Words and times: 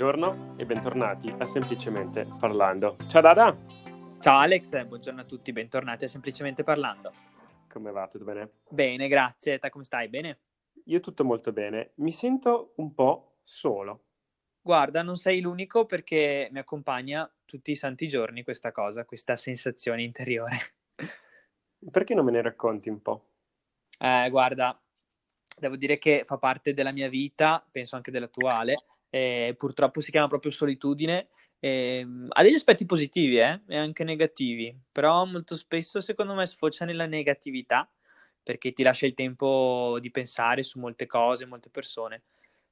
Buongiorno 0.00 0.54
e 0.56 0.64
bentornati 0.64 1.28
a 1.28 1.44
Semplicemente 1.44 2.26
Parlando. 2.38 2.96
Ciao 3.10 3.20
Dada! 3.20 3.54
Ciao 4.18 4.38
Alex, 4.38 4.82
buongiorno 4.86 5.20
a 5.20 5.24
tutti, 5.24 5.52
bentornati 5.52 6.04
a 6.04 6.08
Semplicemente 6.08 6.64
Parlando. 6.64 7.12
Come 7.68 7.90
va? 7.90 8.08
Tutto 8.08 8.24
bene? 8.24 8.50
Bene, 8.70 9.08
grazie. 9.08 9.58
Te 9.58 9.68
come 9.68 9.84
stai? 9.84 10.08
Bene? 10.08 10.38
Io 10.86 11.00
tutto 11.00 11.22
molto 11.22 11.52
bene. 11.52 11.90
Mi 11.96 12.12
sento 12.12 12.72
un 12.76 12.94
po' 12.94 13.40
solo. 13.44 14.04
Guarda, 14.62 15.02
non 15.02 15.16
sei 15.16 15.42
l'unico 15.42 15.84
perché 15.84 16.48
mi 16.50 16.60
accompagna 16.60 17.30
tutti 17.44 17.70
i 17.70 17.76
santi 17.76 18.08
giorni 18.08 18.42
questa 18.42 18.72
cosa, 18.72 19.04
questa 19.04 19.36
sensazione 19.36 20.02
interiore. 20.02 20.56
Perché 21.90 22.14
non 22.14 22.24
me 22.24 22.30
ne 22.30 22.40
racconti 22.40 22.88
un 22.88 23.02
po'? 23.02 23.32
Eh, 23.98 24.30
guarda, 24.30 24.80
devo 25.58 25.76
dire 25.76 25.98
che 25.98 26.24
fa 26.24 26.38
parte 26.38 26.72
della 26.72 26.90
mia 26.90 27.10
vita, 27.10 27.62
penso 27.70 27.96
anche 27.96 28.10
della 28.10 28.28
tua 28.28 28.56
Ale, 28.56 28.84
eh, 29.10 29.54
purtroppo 29.56 30.00
si 30.00 30.10
chiama 30.10 30.28
proprio 30.28 30.50
solitudine. 30.50 31.28
Eh, 31.58 32.06
ha 32.28 32.42
degli 32.42 32.54
aspetti 32.54 32.86
positivi 32.86 33.38
eh, 33.38 33.60
e 33.68 33.76
anche 33.76 34.02
negativi, 34.02 34.74
però 34.90 35.26
molto 35.26 35.56
spesso 35.56 36.00
secondo 36.00 36.34
me 36.34 36.46
sfocia 36.46 36.86
nella 36.86 37.04
negatività 37.04 37.86
perché 38.42 38.72
ti 38.72 38.82
lascia 38.82 39.06
il 39.06 39.14
tempo 39.14 39.98
di 40.00 40.10
pensare 40.10 40.62
su 40.62 40.78
molte 40.78 41.06
cose, 41.06 41.44
molte 41.44 41.68
persone. 41.68 42.22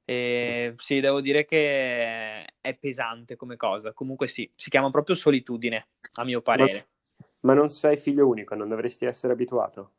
E, 0.03 0.73
sì, 0.77 0.99
devo 0.99 1.21
dire 1.21 1.45
che 1.45 2.43
è 2.59 2.73
pesante 2.79 3.35
come 3.35 3.55
cosa. 3.55 3.93
Comunque 3.93 4.27
sì, 4.27 4.51
si 4.55 4.69
chiama 4.69 4.89
proprio 4.89 5.15
solitudine, 5.15 5.87
a 6.13 6.23
mio 6.23 6.41
parere. 6.41 6.87
Ma 7.41 7.53
non 7.53 7.69
sei 7.69 7.97
figlio 7.97 8.27
unico, 8.27 8.53
non 8.53 8.67
dovresti 8.67 9.05
essere 9.05 9.33
abituato. 9.33 9.91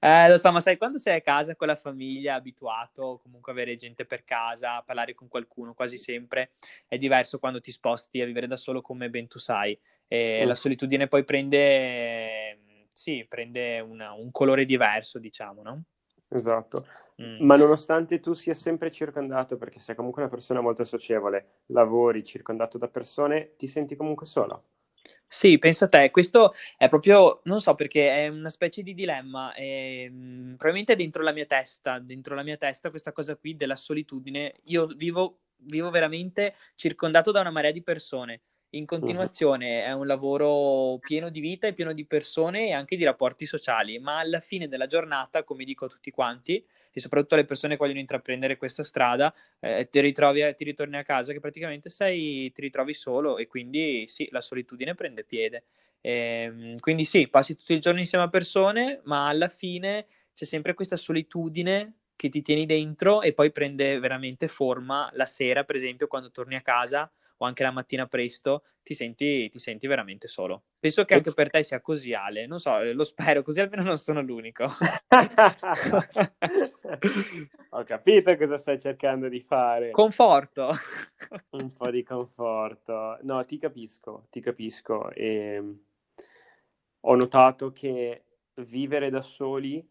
Eh, 0.00 0.28
lo 0.28 0.36
so, 0.36 0.50
ma 0.50 0.60
sai, 0.60 0.76
quando 0.76 0.98
sei 0.98 1.16
a 1.16 1.20
casa 1.20 1.54
con 1.54 1.66
la 1.68 1.76
famiglia, 1.76 2.34
abituato 2.34 3.20
comunque 3.22 3.52
avere 3.52 3.76
gente 3.76 4.04
per 4.04 4.24
casa, 4.24 4.82
parlare 4.82 5.14
con 5.14 5.28
qualcuno 5.28 5.74
quasi 5.74 5.96
sempre, 5.96 6.52
è 6.86 6.98
diverso 6.98 7.38
quando 7.38 7.60
ti 7.60 7.70
sposti 7.70 8.20
a 8.20 8.26
vivere 8.26 8.46
da 8.46 8.56
solo 8.56 8.80
come 8.80 9.10
ben 9.10 9.28
tu 9.28 9.38
sai. 9.38 9.78
E 10.08 10.42
mm. 10.42 10.46
La 10.46 10.54
solitudine 10.54 11.06
poi 11.06 11.24
prende, 11.24 12.84
sì, 12.88 13.24
prende 13.28 13.80
una, 13.80 14.12
un 14.12 14.30
colore 14.30 14.64
diverso, 14.64 15.18
diciamo, 15.18 15.62
no? 15.62 15.82
Esatto, 16.30 16.86
mm. 17.22 17.44
ma 17.44 17.56
nonostante 17.56 18.20
tu 18.20 18.34
sia 18.34 18.54
sempre 18.54 18.90
circondato, 18.90 19.56
perché 19.56 19.78
sei 19.78 19.94
comunque 19.94 20.22
una 20.22 20.30
persona 20.30 20.60
molto 20.60 20.84
socievole, 20.84 21.62
lavori 21.66 22.22
circondato 22.24 22.76
da 22.76 22.88
persone, 22.88 23.54
ti 23.56 23.66
senti 23.66 23.96
comunque 23.96 24.26
solo? 24.26 24.64
Sì, 25.30 25.58
pensa 25.58 25.84
a 25.84 25.88
te, 25.88 26.10
questo 26.10 26.54
è 26.78 26.88
proprio, 26.88 27.40
non 27.44 27.60
so 27.60 27.74
perché 27.74 28.24
è 28.24 28.28
una 28.28 28.48
specie 28.48 28.82
di 28.82 28.94
dilemma, 28.94 29.52
e, 29.52 30.04
ehm, 30.04 30.54
probabilmente 30.56 30.94
è 30.94 30.96
dentro 30.96 31.22
la 31.22 31.32
mia 31.34 31.44
testa, 31.44 31.98
dentro 31.98 32.34
la 32.34 32.42
mia 32.42 32.56
testa 32.56 32.88
questa 32.88 33.12
cosa 33.12 33.36
qui 33.36 33.54
della 33.54 33.76
solitudine, 33.76 34.54
io 34.64 34.86
vivo, 34.86 35.40
vivo 35.58 35.90
veramente 35.90 36.54
circondato 36.76 37.30
da 37.30 37.40
una 37.40 37.50
marea 37.50 37.72
di 37.72 37.82
persone, 37.82 38.40
in 38.70 38.84
continuazione 38.84 39.82
è 39.84 39.92
un 39.92 40.06
lavoro 40.06 40.98
pieno 40.98 41.30
di 41.30 41.40
vita 41.40 41.66
e 41.66 41.72
pieno 41.72 41.92
di 41.92 42.04
persone 42.04 42.68
e 42.68 42.72
anche 42.72 42.96
di 42.96 43.04
rapporti 43.04 43.46
sociali, 43.46 43.98
ma 43.98 44.18
alla 44.18 44.40
fine 44.40 44.68
della 44.68 44.86
giornata, 44.86 45.42
come 45.42 45.64
dico 45.64 45.86
a 45.86 45.88
tutti 45.88 46.10
quanti, 46.10 46.62
e 46.92 47.00
soprattutto 47.00 47.34
alle 47.34 47.46
persone 47.46 47.74
che 47.74 47.78
vogliono 47.78 48.00
intraprendere 48.00 48.58
questa 48.58 48.82
strada, 48.82 49.34
eh, 49.60 49.88
ti, 49.90 50.00
ritrovi, 50.00 50.42
ti 50.54 50.64
ritorni 50.64 50.96
a 50.98 51.02
casa 51.02 51.32
che 51.32 51.40
praticamente 51.40 51.88
sei, 51.88 52.52
ti 52.52 52.60
ritrovi 52.60 52.92
solo 52.92 53.38
e 53.38 53.46
quindi 53.46 54.04
sì, 54.06 54.28
la 54.30 54.42
solitudine 54.42 54.94
prende 54.94 55.24
piede. 55.24 55.64
E, 56.00 56.12
ehm, 56.12 56.78
quindi 56.78 57.04
sì, 57.04 57.28
passi 57.28 57.56
tutto 57.56 57.72
il 57.72 57.80
giorno 57.80 58.00
insieme 58.00 58.24
a 58.24 58.28
persone, 58.28 59.00
ma 59.04 59.28
alla 59.28 59.48
fine 59.48 60.06
c'è 60.34 60.44
sempre 60.44 60.74
questa 60.74 60.96
solitudine 60.96 61.94
che 62.16 62.28
ti 62.28 62.42
tieni 62.42 62.66
dentro 62.66 63.22
e 63.22 63.32
poi 63.32 63.50
prende 63.50 63.98
veramente 63.98 64.46
forma 64.46 65.08
la 65.14 65.24
sera, 65.24 65.64
per 65.64 65.76
esempio, 65.76 66.06
quando 66.06 66.30
torni 66.30 66.54
a 66.56 66.60
casa 66.60 67.10
o 67.38 67.46
anche 67.46 67.62
la 67.62 67.70
mattina 67.70 68.06
presto, 68.06 68.62
ti 68.82 68.94
senti, 68.94 69.48
ti 69.48 69.58
senti 69.58 69.86
veramente 69.86 70.28
solo. 70.28 70.64
Penso 70.78 71.04
che 71.04 71.14
anche 71.14 71.32
per 71.32 71.50
te 71.50 71.62
sia 71.62 71.80
così, 71.80 72.14
Ale. 72.14 72.46
Non 72.46 72.58
so, 72.58 72.80
lo 72.92 73.04
spero, 73.04 73.42
così 73.42 73.60
almeno 73.60 73.82
non 73.82 73.98
sono 73.98 74.20
l'unico. 74.20 74.68
Ho 77.70 77.84
capito 77.84 78.36
cosa 78.36 78.56
stai 78.56 78.80
cercando 78.80 79.28
di 79.28 79.40
fare. 79.40 79.90
Conforto. 79.90 80.70
Un 81.50 81.72
po' 81.72 81.90
di 81.90 82.02
conforto. 82.02 83.18
No, 83.22 83.44
ti 83.44 83.58
capisco, 83.58 84.26
ti 84.30 84.40
capisco. 84.40 85.10
E 85.10 85.26
ehm, 85.26 85.78
ho 87.00 87.14
notato 87.14 87.72
che 87.72 88.24
vivere 88.54 89.10
da 89.10 89.22
soli, 89.22 89.86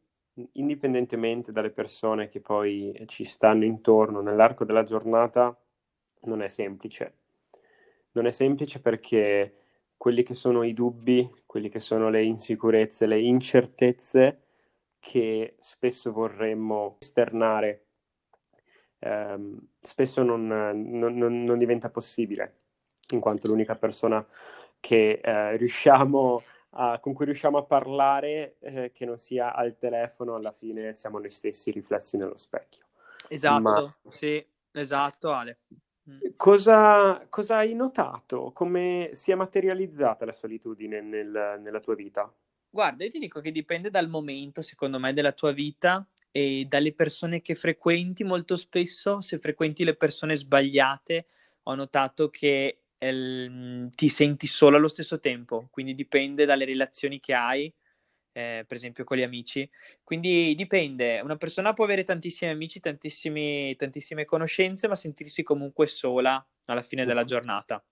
indipendentemente 0.53 1.51
dalle 1.51 1.71
persone 1.71 2.29
che 2.29 2.41
poi 2.41 3.03
ci 3.05 3.23
stanno 3.23 3.63
intorno 3.63 4.21
nell'arco 4.21 4.65
della 4.65 4.83
giornata, 4.83 5.57
non 6.21 6.41
è 6.41 6.47
semplice 6.47 7.13
non 8.17 8.25
è 8.25 8.31
semplice 8.31 8.81
perché 8.81 9.53
quelli 9.95 10.23
che 10.23 10.33
sono 10.33 10.63
i 10.63 10.73
dubbi, 10.73 11.43
quelli 11.45 11.69
che 11.69 11.79
sono 11.79 12.09
le 12.09 12.23
insicurezze, 12.23 13.05
le 13.05 13.19
incertezze 13.19 14.41
che 14.99 15.55
spesso 15.59 16.11
vorremmo 16.11 16.97
esternare, 16.99 17.85
ehm, 18.99 19.57
spesso 19.79 20.23
non, 20.23 20.47
non, 20.47 21.15
non, 21.15 21.43
non, 21.43 21.57
diventa 21.57 21.89
possibile, 21.89 22.61
in 23.11 23.19
quanto 23.19 23.47
l'unica 23.47 23.75
persona 23.75 24.25
che, 24.79 25.21
eh, 25.23 25.55
riusciamo 25.57 26.41
a, 26.71 26.99
con 26.99 27.13
cui 27.13 27.25
riusciamo 27.25 27.59
a 27.59 27.63
parlare 27.63 28.57
eh, 28.59 28.91
che 28.93 29.05
non 29.05 29.17
sia 29.17 29.53
al 29.53 29.77
telefono, 29.77 30.35
alla 30.35 30.51
fine 30.51 30.93
siamo 30.93 31.19
noi 31.19 31.29
stessi 31.29 31.71
riflessi 31.71 32.17
nello 32.17 32.37
specchio. 32.37 32.85
Esatto, 33.29 33.61
Ma... 33.61 34.11
sì, 34.11 34.45
esatto 34.71 35.31
Ale. 35.31 35.59
Mm. 36.09 36.19
Cosa, 36.37 37.25
cosa, 37.29 37.57
hai 37.57 37.73
notato? 37.73 38.51
Come 38.53 39.09
si 39.13 39.31
è 39.31 39.35
materializzata 39.35 40.25
la 40.25 40.31
solitudine 40.31 41.01
nel, 41.01 41.59
nella 41.61 41.79
tua 41.79 41.95
vita? 41.95 42.33
Guarda, 42.69 43.03
io 43.03 43.09
ti 43.09 43.19
dico 43.19 43.41
che 43.41 43.51
dipende 43.51 43.89
dal 43.89 44.07
momento, 44.07 44.61
secondo 44.61 44.99
me, 44.99 45.13
della 45.13 45.31
tua 45.33 45.51
vita 45.51 46.07
e 46.31 46.65
dalle 46.67 46.93
persone 46.93 47.41
che 47.41 47.55
frequenti 47.55 48.23
molto 48.23 48.55
spesso. 48.55 49.19
Se 49.19 49.39
frequenti 49.39 49.83
le 49.83 49.95
persone 49.95 50.35
sbagliate, 50.35 51.25
ho 51.63 51.75
notato 51.75 52.29
che 52.29 52.83
eh, 52.97 53.89
ti 53.89 54.09
senti 54.09 54.47
solo 54.47 54.77
allo 54.77 54.87
stesso 54.87 55.19
tempo, 55.19 55.67
quindi 55.71 55.93
dipende 55.93 56.45
dalle 56.45 56.65
relazioni 56.65 57.19
che 57.19 57.33
hai 57.33 57.73
eh, 58.37 58.65
per 58.67 58.77
esempio 58.77 59.03
con 59.03 59.17
gli 59.17 59.23
amici. 59.23 59.67
Quindi 60.03 60.53
dipende, 60.55 61.19
una 61.21 61.37
persona 61.37 61.73
può 61.73 61.85
avere 61.85 62.03
tantissimi 62.03 62.51
amici, 62.51 62.79
tantissime 62.79 64.25
conoscenze, 64.25 64.87
ma 64.87 64.95
sentirsi 64.95 65.41
comunque 65.41 65.87
sola 65.87 66.45
alla 66.65 66.83
fine 66.83 67.03
della 67.03 67.23
giornata. 67.23 67.83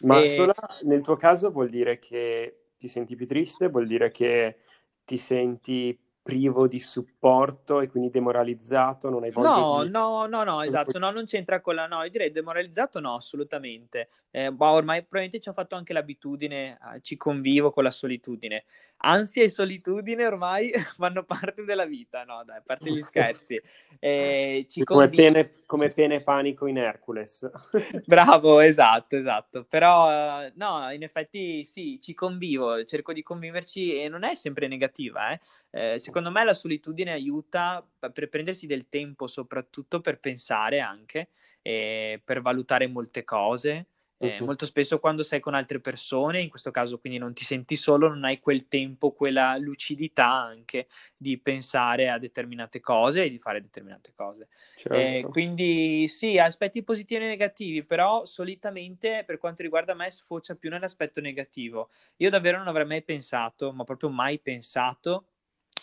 Ma 0.00 0.20
e... 0.20 0.34
sola 0.34 0.54
nel 0.82 1.02
tuo 1.02 1.14
caso 1.14 1.52
vuol 1.52 1.70
dire 1.70 2.00
che 2.00 2.70
ti 2.76 2.88
senti 2.88 3.14
più 3.14 3.28
triste, 3.28 3.68
vuol 3.68 3.86
dire 3.86 4.10
che 4.10 4.56
ti 5.04 5.18
senti 5.18 5.96
privo 6.26 6.66
di 6.66 6.80
supporto 6.80 7.80
e 7.80 7.88
quindi 7.88 8.10
demoralizzato, 8.10 9.08
non 9.08 9.22
hai 9.22 9.30
voglia 9.30 9.48
no, 9.48 9.84
di... 9.84 9.90
No, 9.90 10.26
no, 10.26 10.42
no, 10.42 10.62
esatto, 10.64 10.98
no, 10.98 11.12
non 11.12 11.24
c'entra 11.24 11.60
con 11.60 11.76
la... 11.76 11.86
No, 11.86 12.02
io 12.02 12.10
direi 12.10 12.32
demoralizzato 12.32 12.98
no, 12.98 13.14
assolutamente. 13.14 14.08
Eh, 14.32 14.50
boh, 14.50 14.70
ormai 14.70 15.02
probabilmente 15.02 15.38
ci 15.38 15.48
ho 15.48 15.52
fatto 15.52 15.76
anche 15.76 15.92
l'abitudine, 15.92 16.78
eh, 16.94 17.00
ci 17.00 17.16
convivo 17.16 17.70
con 17.70 17.84
la 17.84 17.92
solitudine. 17.92 18.64
Ansia 18.98 19.44
e 19.44 19.48
solitudine 19.48 20.26
ormai 20.26 20.72
fanno 20.98 21.22
parte 21.22 21.62
della 21.64 21.84
vita, 21.84 22.24
no, 22.24 22.42
dai, 22.44 22.58
a 22.58 22.62
parte 22.64 22.90
gli 22.90 23.02
scherzi. 23.06 23.62
Eh, 24.00 24.66
come, 24.82 25.08
pene, 25.08 25.52
come 25.64 25.90
pene 25.90 26.22
panico 26.22 26.66
in 26.66 26.78
Hercules. 26.78 27.48
Bravo, 28.04 28.58
esatto, 28.58 29.16
esatto. 29.16 29.64
Però, 29.64 30.08
uh, 30.08 30.50
no, 30.56 30.90
in 30.90 31.04
effetti 31.04 31.64
sì, 31.64 32.00
ci 32.02 32.12
convivo, 32.12 32.84
cerco 32.84 33.12
di 33.12 33.22
conviverci 33.22 34.02
e 34.02 34.08
non 34.08 34.24
è 34.24 34.34
sempre 34.34 34.66
negativa, 34.66 35.30
eh. 35.30 35.40
eh 35.70 35.98
secondo 36.16 36.30
me 36.30 36.44
la 36.44 36.54
solitudine 36.54 37.12
aiuta 37.12 37.86
per 37.98 38.30
prendersi 38.30 38.66
del 38.66 38.88
tempo, 38.88 39.26
soprattutto 39.26 40.00
per 40.00 40.18
pensare 40.18 40.80
anche, 40.80 41.28
e 41.60 42.22
per 42.24 42.40
valutare 42.40 42.86
molte 42.86 43.22
cose. 43.22 43.88
Eh, 44.16 44.38
uh-huh. 44.38 44.46
Molto 44.46 44.64
spesso 44.64 44.98
quando 44.98 45.22
sei 45.22 45.40
con 45.40 45.52
altre 45.52 45.78
persone, 45.78 46.40
in 46.40 46.48
questo 46.48 46.70
caso 46.70 46.98
quindi 46.98 47.18
non 47.18 47.34
ti 47.34 47.44
senti 47.44 47.76
solo, 47.76 48.08
non 48.08 48.24
hai 48.24 48.40
quel 48.40 48.66
tempo, 48.66 49.12
quella 49.12 49.58
lucidità 49.58 50.32
anche 50.32 50.86
di 51.14 51.38
pensare 51.38 52.08
a 52.08 52.16
determinate 52.16 52.80
cose 52.80 53.24
e 53.24 53.28
di 53.28 53.38
fare 53.38 53.60
determinate 53.60 54.14
cose. 54.14 54.48
Certo. 54.74 54.96
Eh, 54.96 55.30
quindi 55.30 56.08
sì, 56.08 56.38
aspetti 56.38 56.82
positivi 56.82 57.24
e 57.24 57.26
negativi, 57.26 57.84
però 57.84 58.24
solitamente 58.24 59.22
per 59.26 59.36
quanto 59.36 59.60
riguarda 59.60 59.92
me 59.92 60.08
sfocia 60.08 60.54
più 60.54 60.70
nell'aspetto 60.70 61.20
negativo. 61.20 61.90
Io 62.16 62.30
davvero 62.30 62.56
non 62.56 62.68
avrei 62.68 62.86
mai 62.86 63.02
pensato, 63.02 63.70
ma 63.74 63.84
proprio 63.84 64.08
mai 64.08 64.38
pensato 64.38 65.26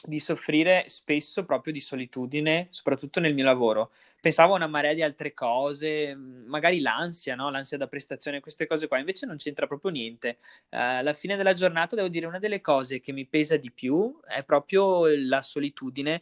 di 0.05 0.19
soffrire 0.19 0.85
spesso 0.87 1.45
proprio 1.45 1.71
di 1.71 1.79
solitudine, 1.79 2.67
soprattutto 2.69 3.19
nel 3.19 3.33
mio 3.33 3.45
lavoro. 3.45 3.91
Pensavo 4.23 4.53
a 4.53 4.55
una 4.55 4.67
marea 4.67 4.93
di 4.93 5.01
altre 5.01 5.33
cose, 5.33 6.15
magari 6.15 6.79
l'ansia, 6.79 7.35
no? 7.35 7.49
l'ansia 7.49 7.77
da 7.77 7.87
prestazione, 7.87 8.39
queste 8.39 8.67
cose 8.67 8.87
qua, 8.87 8.97
invece 8.97 9.25
non 9.25 9.35
c'entra 9.35 9.67
proprio 9.67 9.91
niente. 9.91 10.37
Uh, 10.69 10.99
alla 10.99 11.11
fine 11.11 11.35
della 11.35 11.53
giornata 11.53 11.97
devo 11.97 12.07
dire 12.07 12.25
una 12.25 12.39
delle 12.39 12.61
cose 12.61 13.01
che 13.01 13.11
mi 13.11 13.25
pesa 13.25 13.57
di 13.57 13.69
più 13.69 14.17
è 14.25 14.43
proprio 14.43 15.07
la 15.07 15.41
solitudine 15.41 16.21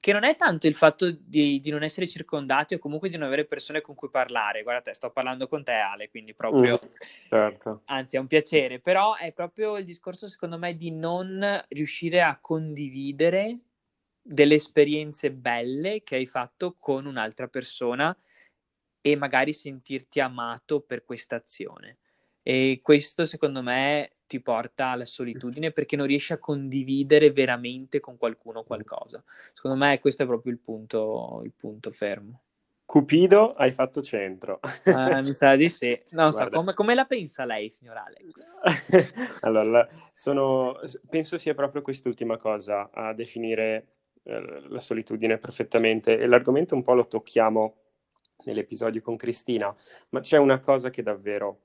che 0.00 0.12
non 0.12 0.24
è 0.24 0.34
tanto 0.36 0.66
il 0.66 0.74
fatto 0.74 1.10
di, 1.10 1.60
di, 1.60 1.70
non 1.70 1.82
essere 1.82 2.08
circondati 2.08 2.74
o 2.74 2.78
comunque 2.78 3.10
di 3.10 3.16
non 3.16 3.26
avere 3.26 3.44
persone 3.44 3.80
con 3.82 3.94
cui 3.94 4.08
parlare. 4.08 4.62
Guarda 4.62 4.82
te, 4.82 4.94
sto 4.94 5.10
parlando 5.10 5.46
con 5.46 5.62
te 5.62 5.72
Ale, 5.72 6.08
quindi 6.08 6.34
proprio... 6.34 6.80
Mm, 6.82 6.88
certo. 7.28 7.82
Anzi, 7.86 8.16
è 8.16 8.18
un 8.18 8.26
piacere, 8.26 8.80
però 8.80 9.16
è 9.16 9.32
proprio 9.32 9.76
il 9.76 9.84
discorso 9.84 10.26
secondo 10.26 10.58
me 10.58 10.76
di 10.76 10.90
non 10.90 11.62
riuscire 11.68 12.22
a 12.22 12.38
condividere 12.40 13.58
delle 14.22 14.54
esperienze 14.54 15.30
belle 15.30 16.02
che 16.02 16.16
hai 16.16 16.26
fatto 16.26 16.76
con 16.78 17.06
un'altra 17.06 17.48
persona 17.48 18.16
e 19.00 19.16
magari 19.16 19.52
sentirti 19.52 20.20
amato 20.20 20.80
per 20.80 21.04
questa 21.04 21.36
azione. 21.36 21.98
E 22.42 22.80
questo 22.82 23.26
secondo 23.26 23.62
me 23.62 24.17
ti 24.28 24.40
porta 24.40 24.88
alla 24.88 25.06
solitudine 25.06 25.72
perché 25.72 25.96
non 25.96 26.06
riesci 26.06 26.32
a 26.32 26.38
condividere 26.38 27.32
veramente 27.32 27.98
con 27.98 28.16
qualcuno 28.16 28.62
qualcosa. 28.62 29.24
Secondo 29.52 29.76
me 29.76 29.98
questo 29.98 30.22
è 30.22 30.26
proprio 30.26 30.52
il 30.52 30.58
punto, 30.60 31.40
il 31.44 31.52
punto 31.56 31.90
fermo. 31.90 32.42
Cupido, 32.84 33.54
hai 33.54 33.72
fatto 33.72 34.00
centro. 34.00 34.60
Uh, 34.84 35.20
mi 35.20 35.34
sa 35.34 35.56
di 35.56 35.68
sì. 35.68 36.00
Non 36.10 36.32
so, 36.32 36.48
come, 36.48 36.72
come, 36.72 36.94
la 36.94 37.04
pensa 37.04 37.44
lei, 37.44 37.70
signor 37.70 37.96
Alex? 37.96 39.40
allora, 39.40 39.86
sono, 40.14 40.78
penso 41.08 41.36
sia 41.36 41.54
proprio 41.54 41.82
quest'ultima 41.82 42.38
cosa 42.38 42.90
a 42.90 43.12
definire 43.12 43.88
eh, 44.22 44.68
la 44.68 44.80
solitudine 44.80 45.36
perfettamente. 45.36 46.18
E 46.18 46.26
l'argomento 46.26 46.74
un 46.74 46.82
po' 46.82 46.94
lo 46.94 47.06
tocchiamo 47.06 47.76
nell'episodio 48.44 49.02
con 49.02 49.16
Cristina, 49.16 49.74
ma 50.10 50.20
c'è 50.20 50.38
una 50.38 50.58
cosa 50.58 50.88
che 50.88 51.02
davvero 51.02 51.60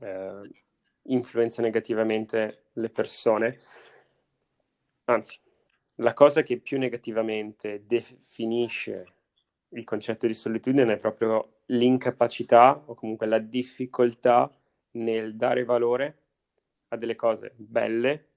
eh, 0.00 0.64
influenza 1.08 1.62
negativamente 1.62 2.64
le 2.74 2.90
persone. 2.90 3.58
Anzi, 5.04 5.38
la 5.96 6.12
cosa 6.12 6.42
che 6.42 6.58
più 6.58 6.78
negativamente 6.78 7.84
definisce 7.86 9.14
il 9.70 9.84
concetto 9.84 10.26
di 10.26 10.34
solitudine 10.34 10.92
è 10.92 10.98
proprio 10.98 11.60
l'incapacità 11.66 12.82
o 12.86 12.94
comunque 12.94 13.26
la 13.26 13.38
difficoltà 13.38 14.50
nel 14.92 15.36
dare 15.36 15.64
valore 15.64 16.18
a 16.88 16.96
delle 16.96 17.16
cose 17.16 17.52
belle 17.56 18.28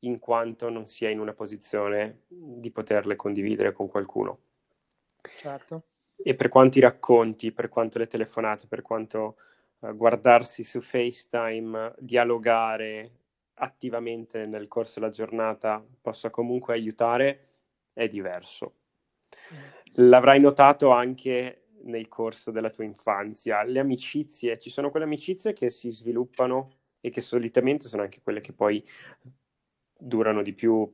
in 0.00 0.18
quanto 0.18 0.68
non 0.68 0.86
si 0.86 1.04
è 1.04 1.08
in 1.08 1.20
una 1.20 1.32
posizione 1.32 2.22
di 2.28 2.70
poterle 2.70 3.16
condividere 3.16 3.72
con 3.72 3.88
qualcuno. 3.88 4.38
Certo. 5.20 5.82
E 6.16 6.34
per 6.34 6.48
quanto 6.48 6.78
i 6.78 6.82
racconti, 6.82 7.52
per 7.52 7.68
quanto 7.68 7.98
le 7.98 8.06
telefonate, 8.06 8.66
per 8.66 8.82
quanto 8.82 9.36
guardarsi 9.92 10.64
su 10.64 10.80
FaceTime, 10.80 11.94
dialogare 11.98 13.12
attivamente 13.54 14.46
nel 14.46 14.68
corso 14.68 15.00
della 15.00 15.12
giornata 15.12 15.84
possa 16.00 16.30
comunque 16.30 16.74
aiutare, 16.74 17.42
è 17.92 18.08
diverso. 18.08 18.74
Mm. 19.54 20.08
L'avrai 20.08 20.40
notato 20.40 20.90
anche 20.90 21.68
nel 21.84 22.08
corso 22.08 22.50
della 22.50 22.70
tua 22.70 22.84
infanzia. 22.84 23.62
Le 23.62 23.78
amicizie, 23.78 24.58
ci 24.58 24.70
sono 24.70 24.90
quelle 24.90 25.06
amicizie 25.06 25.52
che 25.52 25.70
si 25.70 25.90
sviluppano 25.90 26.68
e 27.00 27.10
che 27.10 27.20
solitamente 27.20 27.86
sono 27.86 28.02
anche 28.02 28.20
quelle 28.22 28.40
che 28.40 28.52
poi 28.52 28.84
durano 29.98 30.42
di 30.42 30.52
più 30.52 30.90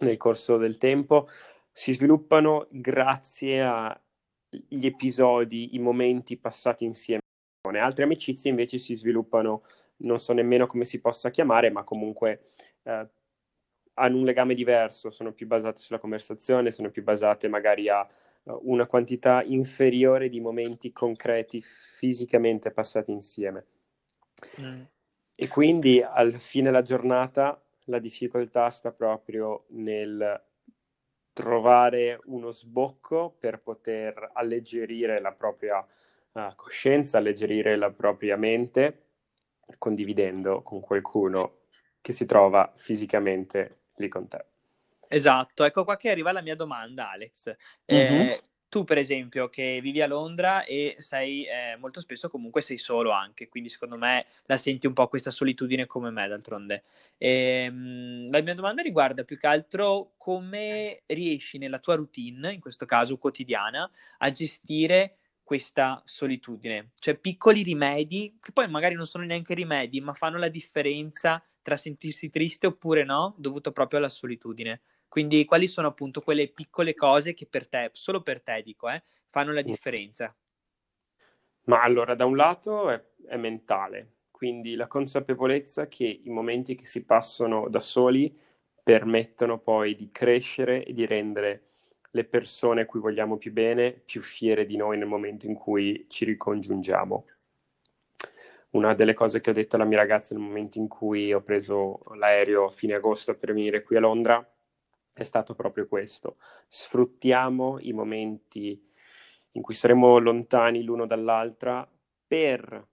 nel 0.00 0.16
corso 0.16 0.56
del 0.58 0.76
tempo, 0.76 1.26
si 1.72 1.92
sviluppano 1.92 2.68
grazie 2.70 3.62
agli 3.62 4.86
episodi, 4.86 5.74
i 5.74 5.78
momenti 5.78 6.36
passati 6.36 6.84
insieme 6.84 7.20
Altre 7.74 8.04
amicizie 8.04 8.50
invece 8.50 8.78
si 8.78 8.94
sviluppano, 8.94 9.62
non 9.98 10.18
so 10.18 10.32
nemmeno 10.32 10.66
come 10.66 10.84
si 10.84 11.00
possa 11.00 11.30
chiamare, 11.30 11.70
ma 11.70 11.82
comunque 11.82 12.40
eh, 12.84 13.08
hanno 13.98 14.16
un 14.16 14.24
legame 14.24 14.54
diverso, 14.54 15.10
sono 15.10 15.32
più 15.32 15.46
basate 15.46 15.80
sulla 15.80 15.98
conversazione, 15.98 16.70
sono 16.70 16.90
più 16.90 17.02
basate 17.02 17.48
magari 17.48 17.88
a 17.88 18.06
uh, 18.44 18.60
una 18.64 18.86
quantità 18.86 19.42
inferiore 19.42 20.28
di 20.28 20.40
momenti 20.40 20.92
concreti 20.92 21.60
fisicamente 21.60 22.70
passati 22.70 23.10
insieme. 23.10 23.66
Mm. 24.60 24.82
E 25.34 25.48
quindi 25.48 26.02
alla 26.02 26.38
fine 26.38 26.66
della 26.66 26.82
giornata 26.82 27.60
la 27.84 27.98
difficoltà 27.98 28.68
sta 28.70 28.92
proprio 28.92 29.64
nel 29.70 30.42
trovare 31.32 32.18
uno 32.24 32.50
sbocco 32.50 33.36
per 33.38 33.60
poter 33.60 34.30
alleggerire 34.32 35.20
la 35.20 35.32
propria 35.32 35.86
uh, 36.36 36.54
coscienza, 36.54 37.18
alleggerire 37.18 37.76
la 37.76 37.90
propria 37.90 38.36
mente, 38.36 39.06
condividendo 39.78 40.62
con 40.62 40.80
qualcuno 40.80 41.60
che 42.00 42.12
si 42.12 42.26
trova 42.26 42.72
fisicamente 42.76 43.80
lì 43.96 44.08
con 44.08 44.28
te. 44.28 44.44
Esatto, 45.08 45.64
ecco 45.64 45.84
qua 45.84 45.96
che 45.96 46.10
arriva 46.10 46.32
la 46.32 46.42
mia 46.42 46.54
domanda, 46.54 47.10
Alex. 47.10 47.54
Mm-hmm. 47.92 48.20
Eh, 48.20 48.40
tu, 48.68 48.84
per 48.84 48.98
esempio, 48.98 49.48
che 49.48 49.78
vivi 49.80 50.02
a 50.02 50.06
Londra 50.06 50.64
e 50.64 50.96
sei 50.98 51.46
eh, 51.46 51.76
molto 51.78 52.00
spesso 52.00 52.28
comunque 52.28 52.60
sei 52.60 52.78
solo 52.78 53.10
anche, 53.10 53.48
quindi 53.48 53.68
secondo 53.68 53.96
me 53.96 54.26
la 54.46 54.56
senti 54.56 54.86
un 54.86 54.92
po' 54.92 55.08
questa 55.08 55.30
solitudine 55.30 55.86
come 55.86 56.10
me, 56.10 56.26
d'altronde. 56.26 56.82
E, 57.16 57.64
ehm, 57.66 58.30
la 58.30 58.40
mia 58.42 58.54
domanda 58.54 58.82
riguarda 58.82 59.24
più 59.24 59.38
che 59.38 59.46
altro 59.46 60.12
come 60.16 61.02
riesci 61.06 61.58
nella 61.58 61.78
tua 61.78 61.94
routine, 61.94 62.52
in 62.52 62.60
questo 62.60 62.86
caso 62.86 63.18
quotidiana, 63.18 63.88
a 64.18 64.30
gestire 64.30 65.18
questa 65.46 66.02
solitudine, 66.04 66.90
cioè 66.98 67.16
piccoli 67.16 67.62
rimedi 67.62 68.36
che 68.40 68.50
poi 68.50 68.68
magari 68.68 68.96
non 68.96 69.06
sono 69.06 69.22
neanche 69.22 69.54
rimedi, 69.54 70.00
ma 70.00 70.12
fanno 70.12 70.38
la 70.38 70.48
differenza 70.48 71.40
tra 71.62 71.76
sentirsi 71.76 72.30
triste 72.30 72.66
oppure 72.66 73.04
no, 73.04 73.32
dovuto 73.38 73.70
proprio 73.70 74.00
alla 74.00 74.08
solitudine. 74.08 74.80
Quindi 75.06 75.44
quali 75.44 75.68
sono 75.68 75.86
appunto 75.86 76.20
quelle 76.20 76.48
piccole 76.48 76.94
cose 76.94 77.32
che 77.32 77.46
per 77.46 77.68
te, 77.68 77.90
solo 77.92 78.22
per 78.22 78.42
te 78.42 78.60
dico, 78.64 78.88
eh, 78.88 79.04
fanno 79.30 79.52
la 79.52 79.62
differenza? 79.62 80.36
Ma 81.66 81.80
allora, 81.80 82.16
da 82.16 82.24
un 82.24 82.34
lato 82.34 82.90
è, 82.90 83.00
è 83.28 83.36
mentale, 83.36 84.22
quindi 84.32 84.74
la 84.74 84.88
consapevolezza 84.88 85.86
che 85.86 86.22
i 86.24 86.28
momenti 86.28 86.74
che 86.74 86.86
si 86.86 87.04
passano 87.04 87.68
da 87.68 87.78
soli 87.78 88.36
permettono 88.82 89.60
poi 89.60 89.94
di 89.94 90.08
crescere 90.08 90.84
e 90.84 90.92
di 90.92 91.06
rendere 91.06 91.62
le 92.16 92.24
persone 92.24 92.80
a 92.80 92.86
cui 92.86 92.98
vogliamo 92.98 93.36
più 93.36 93.52
bene 93.52 93.92
più 93.92 94.22
fiere 94.22 94.64
di 94.64 94.76
noi 94.76 94.96
nel 94.96 95.06
momento 95.06 95.44
in 95.46 95.54
cui 95.54 96.06
ci 96.08 96.24
ricongiungiamo. 96.24 97.26
Una 98.70 98.94
delle 98.94 99.12
cose 99.12 99.40
che 99.40 99.50
ho 99.50 99.52
detto 99.52 99.76
alla 99.76 99.84
mia 99.84 99.98
ragazza 99.98 100.34
nel 100.34 100.42
momento 100.42 100.78
in 100.78 100.88
cui 100.88 101.32
ho 101.32 101.42
preso 101.42 102.00
l'aereo 102.14 102.64
a 102.64 102.70
fine 102.70 102.94
agosto 102.94 103.36
per 103.36 103.52
venire 103.52 103.82
qui 103.82 103.96
a 103.96 104.00
Londra 104.00 104.50
è 105.12 105.22
stato 105.22 105.54
proprio 105.54 105.86
questo. 105.86 106.36
Sfruttiamo 106.68 107.78
i 107.80 107.92
momenti 107.92 108.82
in 109.52 109.62
cui 109.62 109.74
saremo 109.74 110.18
lontani 110.18 110.82
l'uno 110.82 111.06
dall'altra 111.06 111.86
per 112.26 112.86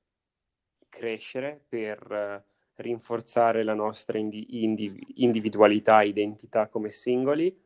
crescere, 0.89 1.63
per 1.67 2.45
rinforzare 2.75 3.63
la 3.63 3.73
nostra 3.73 4.17
indi- 4.17 4.63
indiv- 4.63 5.01
individualità, 5.15 6.01
identità 6.01 6.67
come 6.67 6.89
singoli 6.89 7.62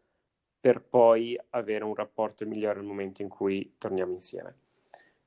per 0.67 0.81
poi 0.81 1.39
avere 1.51 1.85
un 1.85 1.95
rapporto 1.95 2.45
migliore 2.45 2.79
nel 2.79 2.85
momento 2.85 3.21
in 3.21 3.29
cui 3.29 3.75
torniamo 3.77 4.11
insieme. 4.11 4.55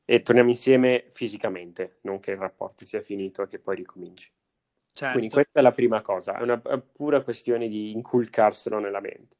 E 0.04 0.20
torniamo 0.20 0.50
insieme 0.50 1.06
fisicamente, 1.08 2.00
non 2.02 2.20
che 2.20 2.32
il 2.32 2.36
rapporto 2.36 2.84
sia 2.84 3.00
finito 3.00 3.40
e 3.40 3.46
che 3.46 3.58
poi 3.58 3.76
ricominci. 3.76 4.30
Certo. 4.92 5.16
Quindi 5.16 5.32
questa 5.32 5.60
è 5.60 5.62
la 5.62 5.72
prima 5.72 6.02
cosa, 6.02 6.36
è 6.36 6.42
una 6.42 6.58
pura 6.58 7.22
questione 7.22 7.68
di 7.68 7.90
inculcarselo 7.92 8.78
nella 8.80 9.00
mente. 9.00 9.38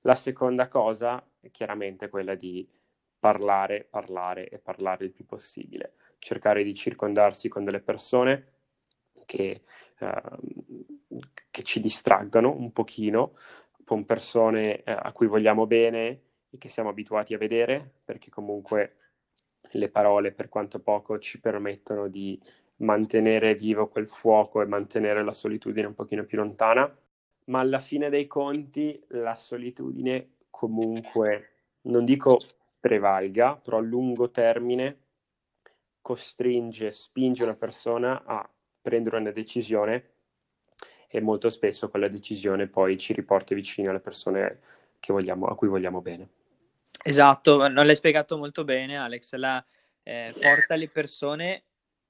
La 0.00 0.16
seconda 0.16 0.66
cosa 0.66 1.24
è 1.38 1.48
chiaramente 1.52 2.08
quella 2.08 2.34
di 2.34 2.68
parlare, 3.16 3.86
parlare 3.88 4.48
e 4.48 4.58
parlare 4.58 5.04
il 5.04 5.12
più 5.12 5.26
possibile, 5.26 5.92
cercare 6.18 6.64
di 6.64 6.74
circondarsi 6.74 7.48
con 7.48 7.62
delle 7.62 7.80
persone 7.80 8.46
che, 9.26 9.62
uh, 10.00 11.18
che 11.52 11.62
ci 11.62 11.80
distraggano 11.80 12.52
un 12.52 12.72
pochino, 12.72 13.34
con 13.90 14.04
persone 14.04 14.84
eh, 14.84 14.92
a 14.92 15.10
cui 15.10 15.26
vogliamo 15.26 15.66
bene 15.66 16.20
e 16.48 16.58
che 16.58 16.68
siamo 16.68 16.90
abituati 16.90 17.34
a 17.34 17.38
vedere, 17.38 17.94
perché 18.04 18.30
comunque 18.30 18.94
le 19.72 19.88
parole, 19.88 20.30
per 20.30 20.48
quanto 20.48 20.78
poco, 20.78 21.18
ci 21.18 21.40
permettono 21.40 22.06
di 22.06 22.40
mantenere 22.76 23.56
vivo 23.56 23.88
quel 23.88 24.08
fuoco 24.08 24.62
e 24.62 24.66
mantenere 24.66 25.24
la 25.24 25.32
solitudine 25.32 25.88
un 25.88 25.94
pochino 25.94 26.24
più 26.24 26.38
lontana. 26.38 26.88
Ma 27.46 27.58
alla 27.58 27.80
fine 27.80 28.10
dei 28.10 28.28
conti 28.28 29.02
la 29.08 29.34
solitudine 29.34 30.34
comunque, 30.50 31.48
non 31.82 32.04
dico 32.04 32.38
prevalga, 32.78 33.56
però 33.56 33.78
a 33.78 33.80
lungo 33.80 34.30
termine 34.30 34.98
costringe, 36.00 36.92
spinge 36.92 37.42
una 37.42 37.56
persona 37.56 38.22
a 38.24 38.48
prendere 38.80 39.16
una 39.16 39.32
decisione 39.32 40.19
e 41.10 41.20
molto 41.20 41.50
spesso 41.50 41.88
quella 41.90 42.08
decisione 42.08 42.68
poi 42.68 42.96
ci 42.96 43.12
riporta 43.12 43.54
vicino 43.54 43.90
alle 43.90 44.00
persone 44.00 44.60
vogliamo, 45.08 45.46
a 45.46 45.54
cui 45.56 45.68
vogliamo 45.68 46.00
bene. 46.00 46.28
Esatto, 47.02 47.66
non 47.68 47.86
l'hai 47.86 47.96
spiegato 47.96 48.36
molto 48.36 48.64
bene 48.64 48.96
Alex, 48.96 49.34
la, 49.34 49.64
eh, 50.02 50.32
porta 50.38 50.74
le 50.76 50.88
persone 50.88 51.64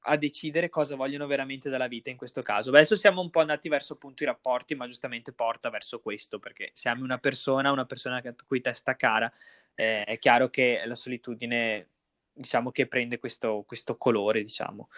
a 0.05 0.17
decidere 0.17 0.71
cosa 0.71 0.97
vogliono 0.97 1.27
veramente 1.27 1.69
dalla 1.69 1.87
vita 1.87 2.11
in 2.11 2.17
questo 2.17 2.43
caso. 2.43 2.71
Adesso 2.71 2.97
siamo 2.97 3.21
un 3.21 3.31
po' 3.31 3.41
andati 3.41 3.69
verso 3.69 3.95
appunto 3.95 4.23
i 4.23 4.27
rapporti, 4.27 4.75
ma 4.75 4.87
giustamente 4.87 5.33
porta 5.33 5.71
verso 5.71 6.01
questo, 6.01 6.39
perché 6.39 6.71
se 6.73 6.89
ami 6.89 7.03
una 7.03 7.19
persona, 7.19 7.71
una 7.71 7.85
persona 7.85 8.17
a 8.17 8.35
cui 8.47 8.61
te 8.61 8.73
sta 8.73 8.97
cara, 8.97 9.31
eh, 9.75 10.05
è 10.05 10.19
chiaro 10.19 10.49
che 10.49 10.83
la 10.85 10.95
solitudine, 10.95 11.89
diciamo 12.33 12.71
che 12.71 12.87
prende 12.87 13.19
questo, 13.19 13.63
questo 13.67 13.97
colore, 13.97 14.43
diciamo. 14.43 14.89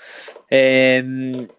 Ehm, 0.46 1.52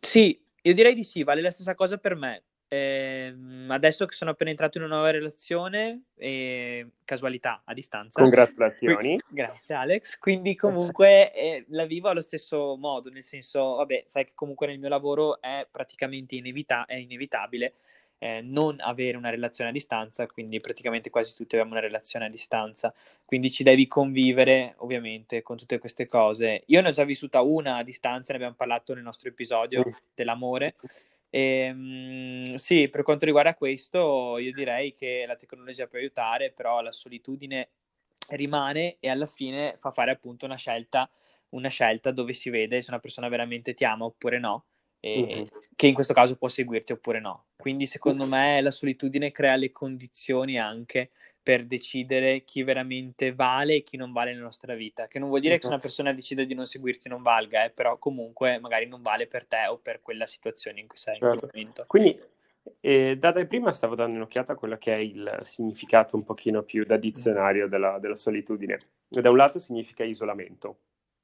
sì, 0.00 0.42
io 0.66 0.74
direi 0.74 0.94
di 0.94 1.04
sì, 1.04 1.22
vale 1.22 1.40
la 1.40 1.50
stessa 1.50 1.74
cosa 1.74 1.96
per 1.96 2.16
me. 2.16 2.42
Eh, 2.68 3.32
adesso 3.68 4.06
che 4.06 4.14
sono 4.14 4.32
appena 4.32 4.50
entrato 4.50 4.78
in 4.78 4.84
una 4.84 4.94
nuova 4.96 5.12
relazione, 5.12 6.06
eh, 6.16 6.88
casualità 7.04 7.62
a 7.64 7.72
distanza. 7.72 8.20
Congratulazioni. 8.20 9.20
grazie 9.28 9.74
Alex. 9.76 10.18
Quindi 10.18 10.56
comunque 10.56 11.32
eh, 11.32 11.64
la 11.68 11.84
vivo 11.84 12.08
allo 12.08 12.20
stesso 12.20 12.76
modo, 12.76 13.10
nel 13.10 13.22
senso, 13.22 13.76
vabbè, 13.76 14.02
sai 14.06 14.24
che 14.24 14.32
comunque 14.34 14.66
nel 14.66 14.80
mio 14.80 14.88
lavoro 14.88 15.40
è 15.40 15.68
praticamente 15.70 16.34
inevita- 16.34 16.86
è 16.86 16.96
inevitabile 16.96 17.74
eh, 18.18 18.40
non 18.40 18.76
avere 18.80 19.16
una 19.16 19.30
relazione 19.30 19.70
a 19.70 19.72
distanza, 19.72 20.26
quindi 20.26 20.60
praticamente 20.60 21.10
quasi 21.10 21.36
tutti 21.36 21.54
abbiamo 21.54 21.72
una 21.72 21.80
relazione 21.80 22.26
a 22.26 22.30
distanza, 22.30 22.94
quindi 23.24 23.50
ci 23.50 23.62
devi 23.62 23.86
convivere 23.86 24.74
ovviamente 24.78 25.42
con 25.42 25.56
tutte 25.56 25.78
queste 25.78 26.06
cose. 26.06 26.62
Io 26.66 26.80
ne 26.80 26.88
ho 26.88 26.92
già 26.92 27.04
vissuta 27.04 27.42
una 27.42 27.76
a 27.76 27.82
distanza, 27.82 28.32
ne 28.32 28.38
abbiamo 28.38 28.56
parlato 28.56 28.94
nel 28.94 29.02
nostro 29.02 29.28
episodio 29.28 29.82
dell'amore. 30.14 30.76
E, 31.28 31.40
ehm, 31.40 32.54
sì, 32.54 32.88
per 32.88 33.02
quanto 33.02 33.24
riguarda 33.24 33.54
questo, 33.54 34.38
io 34.38 34.52
direi 34.52 34.92
che 34.94 35.24
la 35.26 35.36
tecnologia 35.36 35.86
può 35.86 35.98
aiutare, 35.98 36.52
però 36.52 36.80
la 36.80 36.92
solitudine 36.92 37.68
rimane 38.30 38.96
e 39.00 39.08
alla 39.08 39.26
fine 39.26 39.76
fa 39.78 39.90
fare 39.90 40.10
appunto 40.10 40.46
una 40.46 40.56
scelta, 40.56 41.08
una 41.50 41.68
scelta 41.68 42.10
dove 42.10 42.32
si 42.32 42.50
vede 42.50 42.82
se 42.82 42.90
una 42.90 43.00
persona 43.00 43.28
veramente 43.28 43.74
ti 43.74 43.84
ama 43.84 44.04
oppure 44.04 44.38
no, 44.38 44.64
e, 45.00 45.20
mm-hmm. 45.20 45.44
che 45.74 45.86
in 45.86 45.94
questo 45.94 46.14
caso 46.14 46.36
può 46.36 46.48
seguirti 46.48 46.92
oppure 46.92 47.20
no. 47.20 47.46
Quindi 47.56 47.86
secondo 47.86 48.26
me 48.26 48.60
la 48.60 48.70
solitudine 48.70 49.32
crea 49.32 49.56
le 49.56 49.72
condizioni 49.72 50.58
anche 50.58 51.10
per 51.46 51.64
decidere 51.64 52.42
chi 52.42 52.64
veramente 52.64 53.32
vale 53.32 53.76
e 53.76 53.82
chi 53.84 53.96
non 53.96 54.12
vale 54.12 54.32
nella 54.32 54.42
nostra 54.42 54.74
vita. 54.74 55.06
Che 55.06 55.20
non 55.20 55.28
vuol 55.28 55.40
dire 55.40 55.54
uh-huh. 55.54 55.60
che 55.60 55.66
se 55.66 55.72
una 55.72 55.80
persona 55.80 56.12
decide 56.12 56.44
di 56.44 56.54
non 56.54 56.66
seguirti 56.66 57.08
non 57.08 57.22
valga, 57.22 57.64
eh, 57.64 57.70
però 57.70 57.98
comunque 57.98 58.58
magari 58.58 58.86
non 58.88 59.00
vale 59.00 59.28
per 59.28 59.46
te 59.46 59.66
o 59.68 59.78
per 59.78 60.02
quella 60.02 60.26
situazione 60.26 60.80
in 60.80 60.88
cui 60.88 60.98
sei 60.98 61.14
certo. 61.14 61.32
in 61.32 61.38
quel 61.38 61.50
momento. 61.54 61.84
Quindi 61.86 62.20
eh, 62.80 63.16
da, 63.16 63.30
da 63.30 63.46
prima 63.46 63.72
stavo 63.72 63.94
dando 63.94 64.16
un'occhiata 64.16 64.54
a 64.54 64.56
quello 64.56 64.76
che 64.76 64.92
è 64.92 64.98
il 64.98 65.40
significato 65.44 66.16
un 66.16 66.24
pochino 66.24 66.62
più 66.62 66.84
da 66.84 66.96
dizionario 66.96 67.68
della, 67.68 67.98
della 68.00 68.16
solitudine. 68.16 68.80
Da 69.08 69.30
un 69.30 69.36
lato 69.36 69.60
significa 69.60 70.02
isolamento, 70.02 70.78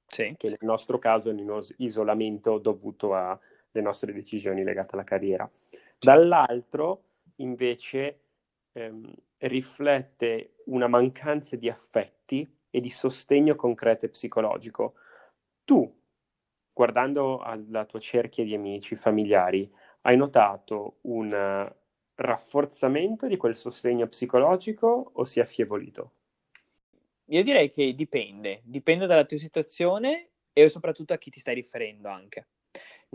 sì. 0.07 0.35
che 0.39 0.49
nel 0.49 0.59
nostro 0.61 0.99
caso 0.99 1.31
è 1.31 1.33
un 1.33 1.65
isolamento 1.79 2.59
dovuto 2.59 3.15
alle 3.73 3.85
nostre 3.85 4.13
decisioni 4.13 4.63
legate 4.65 4.95
alla 4.95 5.05
carriera. 5.05 5.49
Dall'altro, 5.99 7.05
invece, 7.37 8.21
ehm, 8.73 9.13
riflette 9.39 10.55
una 10.67 10.87
mancanza 10.89 11.57
di 11.57 11.69
affetti 11.69 12.49
e 12.71 12.81
di 12.81 12.91
sostegno 12.91 13.55
concreto 13.55 14.07
e 14.07 14.11
psicologico. 14.11 14.95
Tu, 15.65 16.01
guardando 16.73 17.39
alla 17.39 17.85
tua 17.85 18.01
cerchia 18.01 18.45
di 18.45 18.55
amici, 18.55 18.97
familiari, 18.97 19.71
hai 20.03 20.17
notato 20.17 20.99
un 21.03 21.73
rafforzamento 22.15 23.27
di 23.27 23.37
quel 23.37 23.57
sostegno 23.57 24.07
psicologico 24.07 25.11
o 25.15 25.25
si 25.25 25.39
è 25.41 25.43
affievolito? 25.43 26.13
Io 27.27 27.43
direi 27.43 27.69
che 27.71 27.95
dipende, 27.95 28.61
dipende 28.65 29.07
dalla 29.07 29.25
tua 29.25 29.37
situazione 29.39 30.31
e 30.53 30.69
soprattutto 30.69 31.13
a 31.13 31.19
chi 31.19 31.31
ti 31.31 31.41
stai 31.41 31.55
riferendo 31.55 32.09
anche. 32.09 32.47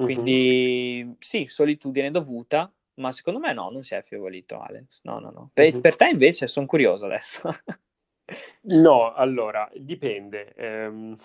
Quindi 0.03 1.01
mm-hmm. 1.03 1.13
sì, 1.17 1.45
solitudine 1.47 2.11
dovuta, 2.11 2.71
ma 2.95 3.11
secondo 3.11 3.39
me 3.39 3.51
no, 3.53 3.71
non 3.71 3.83
si 3.83 3.95
è 3.95 3.97
affievolito 3.97 4.59
Alex. 4.59 4.99
No, 5.03 5.17
no, 5.17 5.31
no. 5.31 5.49
Per, 5.53 5.71
mm-hmm. 5.71 5.81
per 5.81 5.95
te 5.95 6.09
invece 6.09 6.47
sono 6.47 6.67
curioso 6.67 7.05
adesso. 7.05 7.49
no, 8.61 9.13
allora, 9.13 9.67
dipende. 9.75 10.53
Ehm, 10.53 11.15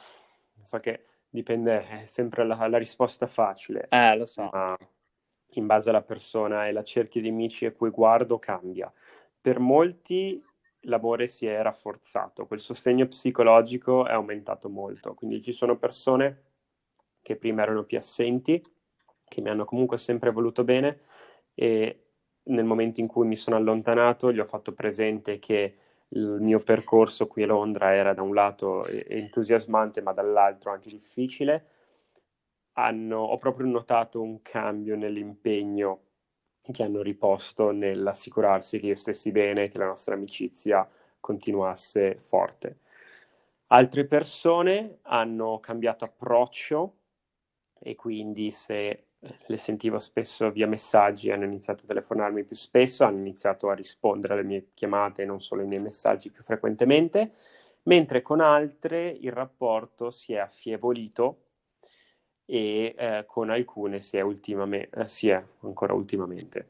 so 0.62 0.78
che 0.78 1.04
dipende, 1.28 1.86
è 1.86 2.06
sempre 2.06 2.46
la, 2.46 2.66
la 2.66 2.78
risposta 2.78 3.26
facile. 3.26 3.86
Eh, 3.90 4.16
lo 4.16 4.24
so. 4.24 4.48
Ma 4.50 4.74
in 5.54 5.66
base 5.66 5.90
alla 5.90 6.02
persona 6.02 6.66
e 6.66 6.72
la 6.72 6.82
cerchia 6.82 7.20
di 7.20 7.28
amici 7.28 7.66
a 7.66 7.72
cui 7.72 7.90
guardo 7.90 8.38
cambia. 8.38 8.90
Per 9.38 9.58
molti 9.58 10.42
l'amore 10.86 11.26
si 11.26 11.46
è 11.46 11.60
rafforzato, 11.60 12.46
quel 12.46 12.60
sostegno 12.60 13.06
psicologico 13.06 14.06
è 14.06 14.12
aumentato 14.12 14.68
molto, 14.68 15.14
quindi 15.14 15.42
ci 15.42 15.52
sono 15.52 15.76
persone 15.76 16.51
che 17.22 17.36
prima 17.36 17.62
erano 17.62 17.84
più 17.84 17.96
assenti, 17.96 18.62
che 19.24 19.40
mi 19.40 19.48
hanno 19.48 19.64
comunque 19.64 19.96
sempre 19.96 20.30
voluto 20.30 20.64
bene, 20.64 21.00
e 21.54 22.02
nel 22.44 22.64
momento 22.64 23.00
in 23.00 23.06
cui 23.06 23.26
mi 23.26 23.36
sono 23.36 23.56
allontanato 23.56 24.32
gli 24.32 24.40
ho 24.40 24.44
fatto 24.44 24.72
presente 24.72 25.38
che 25.38 25.76
il 26.08 26.38
mio 26.40 26.58
percorso 26.58 27.26
qui 27.26 27.42
a 27.44 27.46
Londra 27.46 27.94
era 27.94 28.12
da 28.12 28.22
un 28.22 28.34
lato 28.34 28.86
entusiasmante 28.86 30.02
ma 30.02 30.12
dall'altro 30.12 30.70
anche 30.70 30.90
difficile. 30.90 31.68
Hanno, 32.74 33.18
ho 33.18 33.38
proprio 33.38 33.66
notato 33.66 34.20
un 34.20 34.42
cambio 34.42 34.96
nell'impegno 34.96 36.00
che 36.70 36.82
hanno 36.82 37.02
riposto 37.02 37.70
nell'assicurarsi 37.70 38.78
che 38.78 38.86
io 38.86 38.96
stessi 38.96 39.30
bene, 39.30 39.68
che 39.68 39.78
la 39.78 39.86
nostra 39.86 40.14
amicizia 40.14 40.88
continuasse 41.18 42.16
forte. 42.18 42.78
Altre 43.68 44.04
persone 44.04 44.98
hanno 45.02 45.60
cambiato 45.60 46.04
approccio 46.04 46.96
e 47.82 47.94
quindi 47.96 48.52
se 48.52 49.06
le 49.46 49.56
sentivo 49.56 49.98
spesso 49.98 50.50
via 50.50 50.66
messaggi, 50.66 51.30
hanno 51.30 51.44
iniziato 51.44 51.84
a 51.84 51.88
telefonarmi 51.88 52.44
più 52.44 52.56
spesso, 52.56 53.04
hanno 53.04 53.18
iniziato 53.18 53.68
a 53.68 53.74
rispondere 53.74 54.34
alle 54.34 54.42
mie 54.42 54.68
chiamate 54.74 55.22
e 55.22 55.24
non 55.24 55.40
solo 55.40 55.62
ai 55.62 55.68
miei 55.68 55.80
messaggi 55.80 56.30
più 56.30 56.42
frequentemente, 56.42 57.32
mentre 57.84 58.22
con 58.22 58.40
altre 58.40 59.08
il 59.08 59.32
rapporto 59.32 60.10
si 60.10 60.32
è 60.32 60.38
affievolito 60.38 61.46
e 62.44 62.94
eh, 62.96 63.24
con 63.26 63.50
alcune 63.50 64.00
si 64.00 64.16
è, 64.16 64.20
ultimame- 64.20 64.88
eh, 64.90 65.08
si 65.08 65.28
è 65.28 65.42
ancora 65.60 65.94
ultimamente. 65.94 66.68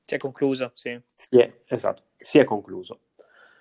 Si 0.00 0.14
è 0.14 0.18
concluso, 0.18 0.70
sì. 0.74 0.98
Si 1.12 1.38
è, 1.38 1.60
esatto, 1.66 2.04
si 2.16 2.38
è 2.38 2.44
concluso. 2.44 3.00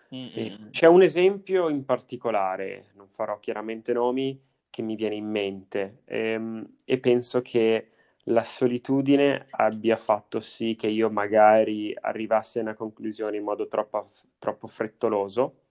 C'è 0.09 0.86
un 0.86 1.03
esempio 1.03 1.67
in 1.67 1.83
particolare, 1.83 2.91
non 2.95 3.09
farò 3.09 3.39
chiaramente 3.39 3.91
nomi, 3.91 4.41
che 4.69 4.81
mi 4.81 4.95
viene 4.95 5.15
in 5.15 5.29
mente 5.29 6.01
ehm, 6.05 6.75
e 6.86 7.00
penso 7.00 7.41
che 7.41 7.91
la 8.25 8.43
solitudine 8.43 9.47
abbia 9.51 9.95
fatto 9.95 10.39
sì 10.41 10.75
che 10.75 10.88
io 10.88 11.09
magari 11.09 11.95
arrivassi 12.00 12.59
a 12.59 12.62
una 12.62 12.74
conclusione 12.74 13.38
in 13.38 13.43
modo 13.43 13.67
troppo, 13.67 14.09
troppo 14.38 14.67
frettoloso, 14.67 15.62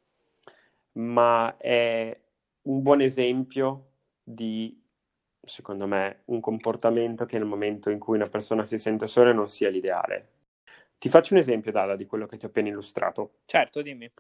ma 0.93 1.57
è 1.59 2.19
un 2.63 2.83
buon 2.83 3.01
esempio 3.03 3.91
di, 4.23 4.83
secondo 5.43 5.87
me, 5.87 6.23
un 6.27 6.41
comportamento 6.41 7.27
che 7.27 7.39
nel 7.39 7.47
momento 7.47 7.91
in 7.91 7.99
cui 7.99 8.17
una 8.17 8.29
persona 8.29 8.65
si 8.65 8.79
sente 8.79 9.07
sola 9.07 9.33
non 9.33 9.49
sia 9.49 9.69
l'ideale. 9.69 10.31
Ti 10.99 11.09
faccio 11.11 11.35
un 11.35 11.41
esempio, 11.41 11.73
Dada, 11.73 11.95
di 11.95 12.07
quello 12.07 12.27
che 12.27 12.39
ti 12.39 12.47
ho 12.47 12.49
appena 12.49 12.69
illustrato. 12.69 13.41
Certo, 13.45 13.83
dimmi. 13.83 14.11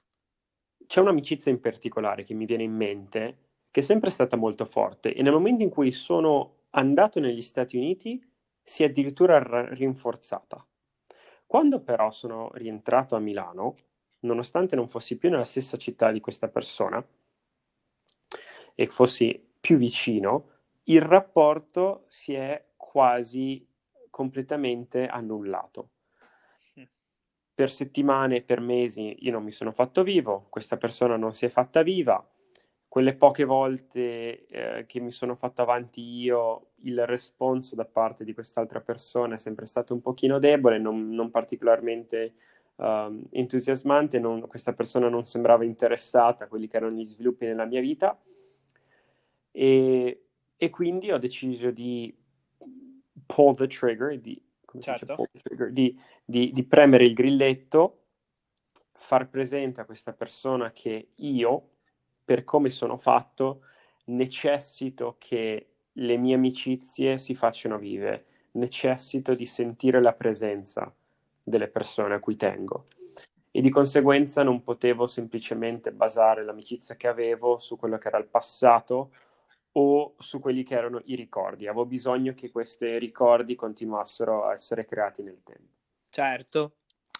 C'è 0.86 1.00
un'amicizia 1.00 1.50
in 1.50 1.60
particolare 1.60 2.22
che 2.22 2.34
mi 2.34 2.44
viene 2.44 2.62
in 2.62 2.74
mente, 2.74 3.38
che 3.76 3.82
è 3.82 3.84
sempre 3.84 4.08
stata 4.08 4.36
molto 4.36 4.64
forte, 4.64 5.12
e 5.12 5.20
nel 5.20 5.34
momento 5.34 5.62
in 5.62 5.68
cui 5.68 5.92
sono 5.92 6.60
andato 6.70 7.20
negli 7.20 7.42
Stati 7.42 7.76
Uniti 7.76 8.26
si 8.62 8.82
è 8.82 8.86
addirittura 8.86 9.36
r- 9.36 9.68
rinforzata. 9.72 10.66
Quando 11.44 11.82
però 11.82 12.10
sono 12.10 12.50
rientrato 12.54 13.16
a 13.16 13.18
Milano, 13.18 13.76
nonostante 14.20 14.76
non 14.76 14.88
fossi 14.88 15.18
più 15.18 15.28
nella 15.28 15.44
stessa 15.44 15.76
città 15.76 16.10
di 16.10 16.20
questa 16.20 16.48
persona 16.48 17.06
e 18.74 18.86
fossi 18.86 19.46
più 19.60 19.76
vicino, 19.76 20.52
il 20.84 21.02
rapporto 21.02 22.04
si 22.08 22.32
è 22.32 22.68
quasi 22.78 23.68
completamente 24.08 25.06
annullato. 25.06 25.90
Per 27.52 27.70
settimane, 27.70 28.40
per 28.40 28.60
mesi 28.60 29.16
io 29.18 29.32
non 29.32 29.44
mi 29.44 29.52
sono 29.52 29.72
fatto 29.72 30.02
vivo, 30.02 30.46
questa 30.48 30.78
persona 30.78 31.18
non 31.18 31.34
si 31.34 31.44
è 31.44 31.50
fatta 31.50 31.82
viva, 31.82 32.26
quelle 32.96 33.14
poche 33.14 33.44
volte 33.44 34.46
eh, 34.46 34.86
che 34.86 35.00
mi 35.00 35.10
sono 35.10 35.34
fatto 35.34 35.60
avanti 35.60 36.00
io, 36.00 36.68
il 36.76 37.04
responso 37.04 37.74
da 37.74 37.84
parte 37.84 38.24
di 38.24 38.32
quest'altra 38.32 38.80
persona 38.80 39.34
è 39.34 39.38
sempre 39.38 39.66
stato 39.66 39.92
un 39.92 40.00
pochino 40.00 40.38
debole, 40.38 40.78
non, 40.78 41.10
non 41.10 41.30
particolarmente 41.30 42.32
uh, 42.76 43.22
entusiasmante, 43.32 44.18
non, 44.18 44.46
questa 44.46 44.72
persona 44.72 45.10
non 45.10 45.24
sembrava 45.24 45.62
interessata 45.66 46.44
a 46.44 46.48
quelli 46.48 46.68
che 46.68 46.78
erano 46.78 46.96
gli 46.96 47.04
sviluppi 47.04 47.44
nella 47.44 47.66
mia 47.66 47.82
vita 47.82 48.18
e, 49.50 50.24
e 50.56 50.70
quindi 50.70 51.12
ho 51.12 51.18
deciso 51.18 51.70
di 51.70 52.16
pull 53.26 53.56
the 53.56 53.66
trigger, 53.66 54.18
di, 54.18 54.42
certo. 54.80 55.16
the 55.16 55.40
trigger, 55.42 55.70
di, 55.70 56.00
di, 56.24 56.50
di 56.50 56.64
premere 56.64 57.04
il 57.04 57.12
grilletto, 57.12 58.04
far 58.94 59.28
presente 59.28 59.82
a 59.82 59.84
questa 59.84 60.14
persona 60.14 60.72
che 60.72 61.10
io 61.16 61.72
per 62.26 62.42
come 62.44 62.70
sono 62.70 62.98
fatto, 62.98 63.62
necessito 64.06 65.14
che 65.18 65.68
le 65.92 66.16
mie 66.16 66.34
amicizie 66.34 67.16
si 67.18 67.36
facciano 67.36 67.78
vive, 67.78 68.26
necessito 68.52 69.34
di 69.34 69.46
sentire 69.46 70.02
la 70.02 70.12
presenza 70.12 70.92
delle 71.42 71.68
persone 71.68 72.14
a 72.14 72.18
cui 72.18 72.34
tengo 72.36 72.88
e 73.56 73.62
di 73.62 73.70
conseguenza 73.70 74.42
non 74.42 74.62
potevo 74.62 75.06
semplicemente 75.06 75.92
basare 75.92 76.44
l'amicizia 76.44 76.96
che 76.96 77.06
avevo 77.06 77.58
su 77.58 77.76
quello 77.76 77.96
che 77.96 78.08
era 78.08 78.18
il 78.18 78.26
passato 78.26 79.12
o 79.72 80.14
su 80.18 80.40
quelli 80.40 80.62
che 80.62 80.74
erano 80.74 81.00
i 81.04 81.14
ricordi. 81.14 81.66
Avevo 81.66 81.86
bisogno 81.86 82.34
che 82.34 82.50
questi 82.50 82.98
ricordi 82.98 83.54
continuassero 83.54 84.44
a 84.44 84.52
essere 84.52 84.84
creati 84.84 85.22
nel 85.22 85.40
tempo. 85.42 85.72
Certo, 86.10 86.72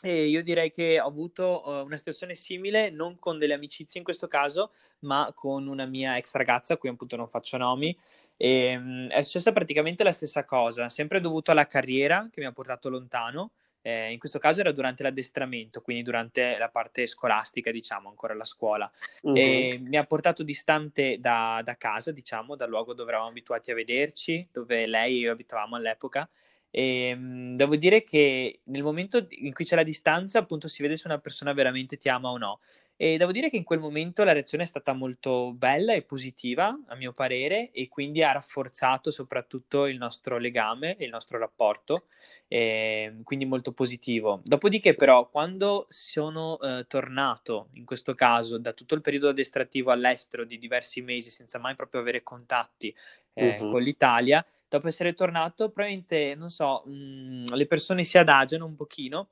e 0.06 0.26
io 0.26 0.42
direi 0.42 0.70
che 0.70 1.00
ho 1.00 1.06
avuto 1.06 1.62
uh, 1.64 1.84
una 1.84 1.96
situazione 1.96 2.34
simile, 2.34 2.90
non 2.90 3.18
con 3.18 3.38
delle 3.38 3.54
amicizie 3.54 3.98
in 3.98 4.04
questo 4.04 4.28
caso, 4.28 4.72
ma 5.00 5.32
con 5.34 5.66
una 5.66 5.84
mia 5.84 6.16
ex 6.16 6.34
ragazza, 6.34 6.74
a 6.74 6.76
cui 6.76 6.88
appunto 6.88 7.16
non 7.16 7.28
faccio 7.28 7.56
nomi. 7.56 7.96
E, 8.36 8.76
um, 8.76 9.08
è 9.08 9.22
successa 9.22 9.52
praticamente 9.52 10.04
la 10.04 10.12
stessa 10.12 10.44
cosa, 10.44 10.88
sempre 10.88 11.20
dovuto 11.20 11.50
alla 11.50 11.66
carriera 11.66 12.28
che 12.30 12.40
mi 12.40 12.46
ha 12.46 12.52
portato 12.52 12.88
lontano. 12.88 13.52
Eh, 13.82 14.10
in 14.10 14.18
questo 14.18 14.40
caso 14.40 14.60
era 14.60 14.72
durante 14.72 15.04
l'addestramento, 15.04 15.80
quindi 15.80 16.02
durante 16.02 16.56
la 16.58 16.68
parte 16.68 17.06
scolastica, 17.06 17.70
diciamo, 17.70 18.08
ancora 18.08 18.34
la 18.34 18.44
scuola. 18.44 18.90
Mm-hmm. 19.28 19.36
E 19.36 19.78
mi 19.80 19.96
ha 19.96 20.04
portato 20.04 20.42
distante 20.42 21.18
da, 21.20 21.60
da 21.64 21.76
casa, 21.76 22.10
diciamo, 22.10 22.56
dal 22.56 22.68
luogo 22.68 22.94
dove 22.94 23.10
eravamo 23.10 23.30
abituati 23.30 23.70
a 23.70 23.74
vederci, 23.74 24.48
dove 24.50 24.86
lei 24.86 25.16
e 25.16 25.18
io 25.18 25.32
abitavamo 25.32 25.76
all'epoca. 25.76 26.28
E, 26.70 27.08
ehm, 27.08 27.56
devo 27.56 27.76
dire 27.76 28.02
che 28.02 28.60
nel 28.64 28.82
momento 28.82 29.26
in 29.30 29.52
cui 29.52 29.64
c'è 29.64 29.76
la 29.76 29.82
distanza, 29.82 30.38
appunto, 30.38 30.68
si 30.68 30.82
vede 30.82 30.96
se 30.96 31.06
una 31.06 31.18
persona 31.18 31.52
veramente 31.52 31.96
ti 31.96 32.08
ama 32.08 32.30
o 32.30 32.38
no. 32.38 32.60
E 32.98 33.18
devo 33.18 33.30
dire 33.30 33.50
che 33.50 33.58
in 33.58 33.64
quel 33.64 33.78
momento 33.78 34.24
la 34.24 34.32
reazione 34.32 34.64
è 34.64 34.66
stata 34.66 34.94
molto 34.94 35.52
bella 35.52 35.92
e 35.92 36.00
positiva, 36.00 36.74
a 36.86 36.94
mio 36.94 37.12
parere, 37.12 37.70
e 37.72 37.88
quindi 37.88 38.22
ha 38.22 38.32
rafforzato 38.32 39.10
soprattutto 39.10 39.84
il 39.84 39.98
nostro 39.98 40.38
legame, 40.38 40.96
il 41.00 41.10
nostro 41.10 41.36
rapporto, 41.36 42.06
e 42.48 43.16
quindi 43.22 43.44
molto 43.44 43.72
positivo. 43.72 44.40
Dopodiché, 44.42 44.94
però, 44.94 45.28
quando 45.28 45.84
sono 45.90 46.58
eh, 46.58 46.86
tornato, 46.88 47.68
in 47.74 47.84
questo 47.84 48.14
caso, 48.14 48.56
da 48.56 48.72
tutto 48.72 48.94
il 48.94 49.02
periodo 49.02 49.28
addestrativo 49.28 49.90
all'estero 49.90 50.46
di 50.46 50.56
diversi 50.56 51.02
mesi, 51.02 51.28
senza 51.28 51.58
mai 51.58 51.74
proprio 51.74 52.00
avere 52.00 52.22
contatti 52.22 52.94
eh, 53.34 53.58
uh-huh. 53.60 53.70
con 53.72 53.82
l'Italia, 53.82 54.42
dopo 54.68 54.88
essere 54.88 55.14
tornato, 55.14 55.70
probabilmente, 55.70 56.34
non 56.34 56.50
so, 56.50 56.82
mh, 56.86 56.92
mm, 56.92 57.44
le 57.52 57.66
persone 57.66 58.04
si 58.04 58.18
adagiano 58.18 58.64
un 58.64 58.74
pochino 58.74 59.30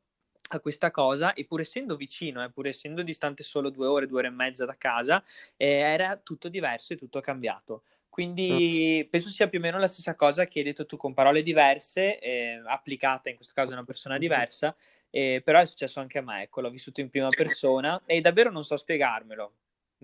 a 0.48 0.60
questa 0.60 0.90
cosa 0.90 1.32
e 1.32 1.44
pur 1.46 1.60
essendo 1.60 1.96
vicino, 1.96 2.44
eh, 2.44 2.50
pur 2.50 2.66
essendo 2.66 3.02
distante 3.02 3.42
solo 3.42 3.70
due 3.70 3.86
ore, 3.86 4.06
due 4.06 4.18
ore 4.18 4.28
e 4.28 4.30
mezza 4.30 4.64
da 4.64 4.76
casa, 4.76 5.22
eh, 5.56 5.66
era 5.66 6.16
tutto 6.16 6.48
diverso 6.48 6.92
e 6.92 6.96
tutto 6.96 7.20
cambiato. 7.20 7.84
Quindi 8.08 9.00
sì. 9.02 9.08
penso 9.10 9.28
sia 9.28 9.48
più 9.48 9.58
o 9.58 9.62
meno 9.62 9.78
la 9.78 9.88
stessa 9.88 10.14
cosa 10.14 10.46
che 10.46 10.60
hai 10.60 10.64
detto 10.64 10.86
tu 10.86 10.96
con 10.96 11.14
parole 11.14 11.42
diverse, 11.42 12.20
eh, 12.20 12.62
applicata 12.64 13.28
in 13.28 13.34
questo 13.34 13.54
caso 13.54 13.72
a 13.72 13.74
una 13.74 13.84
persona 13.84 14.18
diversa, 14.18 14.76
eh, 15.10 15.42
però 15.44 15.58
è 15.58 15.64
successo 15.64 15.98
anche 15.98 16.18
a 16.18 16.22
me, 16.22 16.42
ecco, 16.42 16.60
l'ho 16.60 16.70
vissuto 16.70 17.00
in 17.00 17.10
prima 17.10 17.28
persona 17.28 18.00
e 18.06 18.20
davvero 18.20 18.52
non 18.52 18.62
so 18.62 18.76
spiegarmelo. 18.76 19.52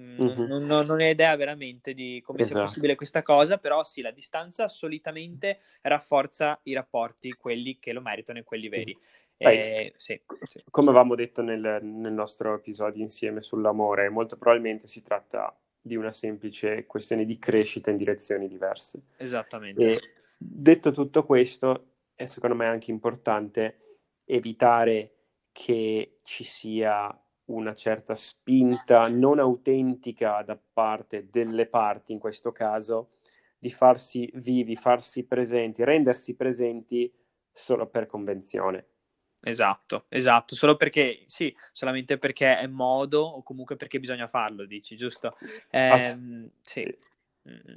Mm-hmm. 0.00 0.46
Non, 0.46 0.62
non, 0.62 0.86
non, 0.86 1.00
ho 1.00 1.04
idea 1.04 1.36
veramente 1.36 1.92
di 1.92 2.22
come 2.24 2.40
esatto. 2.40 2.56
sia 2.56 2.64
possibile 2.64 2.94
questa 2.94 3.22
cosa, 3.22 3.58
però 3.58 3.84
sì, 3.84 4.00
la 4.00 4.10
distanza 4.10 4.68
solitamente 4.68 5.58
rafforza 5.82 6.58
i 6.64 6.72
rapporti, 6.72 7.32
quelli 7.34 7.78
che 7.78 7.92
lo 7.92 8.00
meritano 8.00 8.38
e 8.38 8.44
quelli 8.44 8.68
veri. 8.68 8.96
Eh, 9.36 9.92
sì, 9.96 10.20
sì. 10.44 10.62
Come 10.70 10.90
avevamo 10.90 11.14
detto 11.14 11.42
nel, 11.42 11.80
nel, 11.82 12.12
nostro 12.12 12.54
episodio 12.54 13.02
insieme 13.02 13.42
sull'amore, 13.42 14.08
molto 14.08 14.36
probabilmente 14.36 14.86
si 14.86 15.02
tratta 15.02 15.54
di 15.80 15.96
una 15.96 16.12
semplice 16.12 16.84
questione 16.86 17.24
di 17.24 17.38
crescita 17.38 17.90
in 17.90 17.96
direzioni 17.96 18.48
diverse. 18.48 19.00
Esattamente. 19.16 19.92
E 19.92 19.98
detto 20.36 20.92
tutto 20.92 21.24
questo, 21.24 21.84
è 22.14 22.26
secondo 22.26 22.56
me 22.56 22.66
anche 22.66 22.90
importante 22.90 23.76
evitare 24.24 25.14
che 25.52 26.20
ci 26.22 26.44
sia 26.44 27.19
una 27.52 27.74
certa 27.74 28.14
spinta 28.14 29.08
non 29.08 29.38
autentica 29.38 30.42
da 30.42 30.58
parte 30.72 31.28
delle 31.30 31.66
parti, 31.66 32.12
in 32.12 32.18
questo 32.18 32.52
caso, 32.52 33.10
di 33.58 33.70
farsi 33.70 34.30
vivi, 34.34 34.76
farsi 34.76 35.24
presenti, 35.24 35.84
rendersi 35.84 36.34
presenti 36.34 37.12
solo 37.52 37.86
per 37.86 38.06
convenzione. 38.06 38.86
Esatto, 39.42 40.04
esatto, 40.08 40.54
solo 40.54 40.76
perché, 40.76 41.22
sì, 41.26 41.54
solamente 41.72 42.18
perché 42.18 42.58
è 42.58 42.66
modo 42.66 43.22
o 43.22 43.42
comunque 43.42 43.76
perché 43.76 43.98
bisogna 43.98 44.26
farlo, 44.26 44.66
dici, 44.66 44.96
giusto? 44.96 45.36
Eh, 45.70 46.50
sì. 46.60 46.98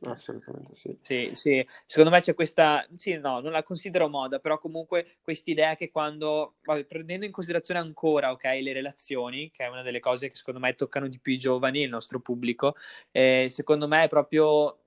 Assolutamente 0.04 0.76
sì. 0.76 0.98
Sì, 1.02 1.32
sì. 1.34 1.66
Secondo 1.86 2.12
me 2.12 2.20
c'è 2.22 2.34
questa, 2.34 2.86
sì, 2.98 3.14
no, 3.18 3.40
non 3.40 3.54
la 3.54 3.64
considero 3.64 4.10
moda, 4.10 4.40
però 4.40 4.60
comunque 4.60 5.16
questa 5.22 5.52
idea 5.52 5.76
che 5.76 5.90
quando, 5.90 6.56
vabbè, 6.64 6.86
prendendo 6.86 7.26
in 7.26 7.32
considerazione 7.32 7.80
ancora, 7.80 8.32
ok, 8.32 8.44
le 8.62 8.74
relazioni, 8.74 9.50
che 9.52 9.64
è 9.64 9.68
una 9.70 9.82
delle 9.82 10.02
cose 10.02 10.28
che 10.30 10.36
secondo 10.36 10.60
me 10.60 10.76
toccano 10.76 11.08
di 11.08 11.20
più 11.20 11.32
i 11.34 11.38
giovani, 11.38 11.82
il 11.82 11.90
nostro 11.90 12.20
pubblico, 12.20 12.76
eh, 13.12 13.48
secondo 13.50 13.88
me 13.88 14.04
è 14.04 14.08
proprio 14.10 14.80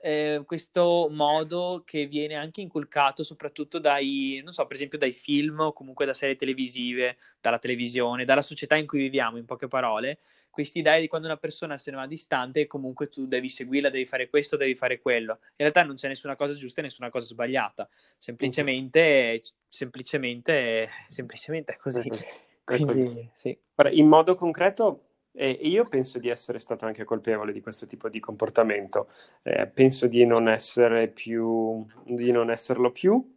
eh, 0.00 0.42
questo 0.44 1.08
modo 1.10 1.82
che 1.86 2.06
viene 2.06 2.34
anche 2.34 2.60
inculcato 2.60 3.22
soprattutto 3.22 3.78
dai, 3.78 4.40
non 4.42 4.52
so, 4.52 4.66
per 4.66 4.74
esempio 4.76 4.98
dai 4.98 5.12
film 5.12 5.60
o 5.60 5.72
comunque 5.72 6.06
da 6.06 6.12
serie 6.14 6.34
televisive, 6.36 7.16
dalla 7.40 7.58
televisione, 7.58 8.24
dalla 8.24 8.42
società 8.42 8.74
in 8.76 8.86
cui 8.86 8.98
viviamo, 8.98 9.36
in 9.38 9.44
poche 9.46 9.68
parole, 9.68 10.18
questa 10.54 10.78
idea 10.78 11.00
di 11.00 11.08
quando 11.08 11.26
una 11.26 11.36
persona 11.36 11.76
se 11.76 11.90
ne 11.90 11.96
va 11.96 12.06
distante 12.06 12.68
comunque 12.68 13.08
tu 13.08 13.26
devi 13.26 13.48
seguirla, 13.48 13.90
devi 13.90 14.06
fare 14.06 14.30
questo, 14.30 14.56
devi 14.56 14.76
fare 14.76 15.00
quello. 15.00 15.38
In 15.42 15.56
realtà 15.56 15.82
non 15.82 15.96
c'è 15.96 16.06
nessuna 16.06 16.36
cosa 16.36 16.54
giusta 16.54 16.80
e 16.80 16.84
nessuna 16.84 17.10
cosa 17.10 17.26
sbagliata, 17.26 17.88
semplicemente, 18.16 19.42
semplicemente, 19.68 20.88
semplicemente 21.08 21.72
è 21.72 21.76
così. 21.76 22.08
Quindi, 22.64 23.30
sì. 23.34 23.58
In 23.90 24.06
modo 24.06 24.36
concreto, 24.36 25.08
e 25.32 25.50
io 25.50 25.86
penso 25.86 26.18
di 26.18 26.28
essere 26.28 26.60
stato 26.60 26.86
anche 26.86 27.02
colpevole 27.04 27.52
di 27.52 27.60
questo 27.60 27.86
tipo 27.86 28.08
di 28.08 28.20
comportamento. 28.20 29.08
Eh, 29.42 29.66
penso 29.66 30.06
di 30.06 30.24
non 30.24 30.48
essere 30.48 31.08
più, 31.08 31.84
di 32.04 32.30
non 32.30 32.50
esserlo 32.50 32.92
più, 32.92 33.36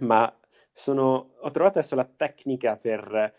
ma 0.00 0.32
sono, 0.72 1.34
ho 1.40 1.50
trovato 1.50 1.78
adesso 1.78 1.96
la 1.96 2.04
tecnica 2.04 2.76
per 2.76 3.34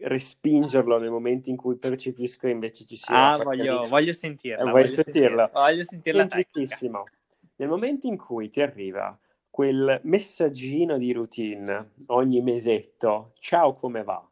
respingerlo 0.00 0.98
nel 0.98 1.10
momento 1.10 1.50
in 1.50 1.56
cui 1.56 1.76
percepisco 1.76 2.48
invece 2.48 2.84
ci 2.84 2.96
sia. 2.96 3.32
Ah, 3.32 3.36
voglio, 3.36 3.86
voglio 3.88 4.12
sentirla. 4.12 4.68
Eh, 4.68 4.70
voglio 4.70 4.86
sentirla? 4.86 5.50
Voglio 5.52 5.82
sentirla. 5.82 6.28
Semplicissimo. 6.28 7.04
Nel 7.56 7.68
momento 7.68 8.06
in 8.06 8.16
cui 8.16 8.50
ti 8.50 8.60
arriva 8.60 9.18
quel 9.48 10.00
messaggino 10.04 10.98
di 10.98 11.12
routine 11.12 11.92
ogni 12.08 12.42
mesetto, 12.42 13.32
ciao 13.38 13.72
come 13.72 14.02
va, 14.02 14.22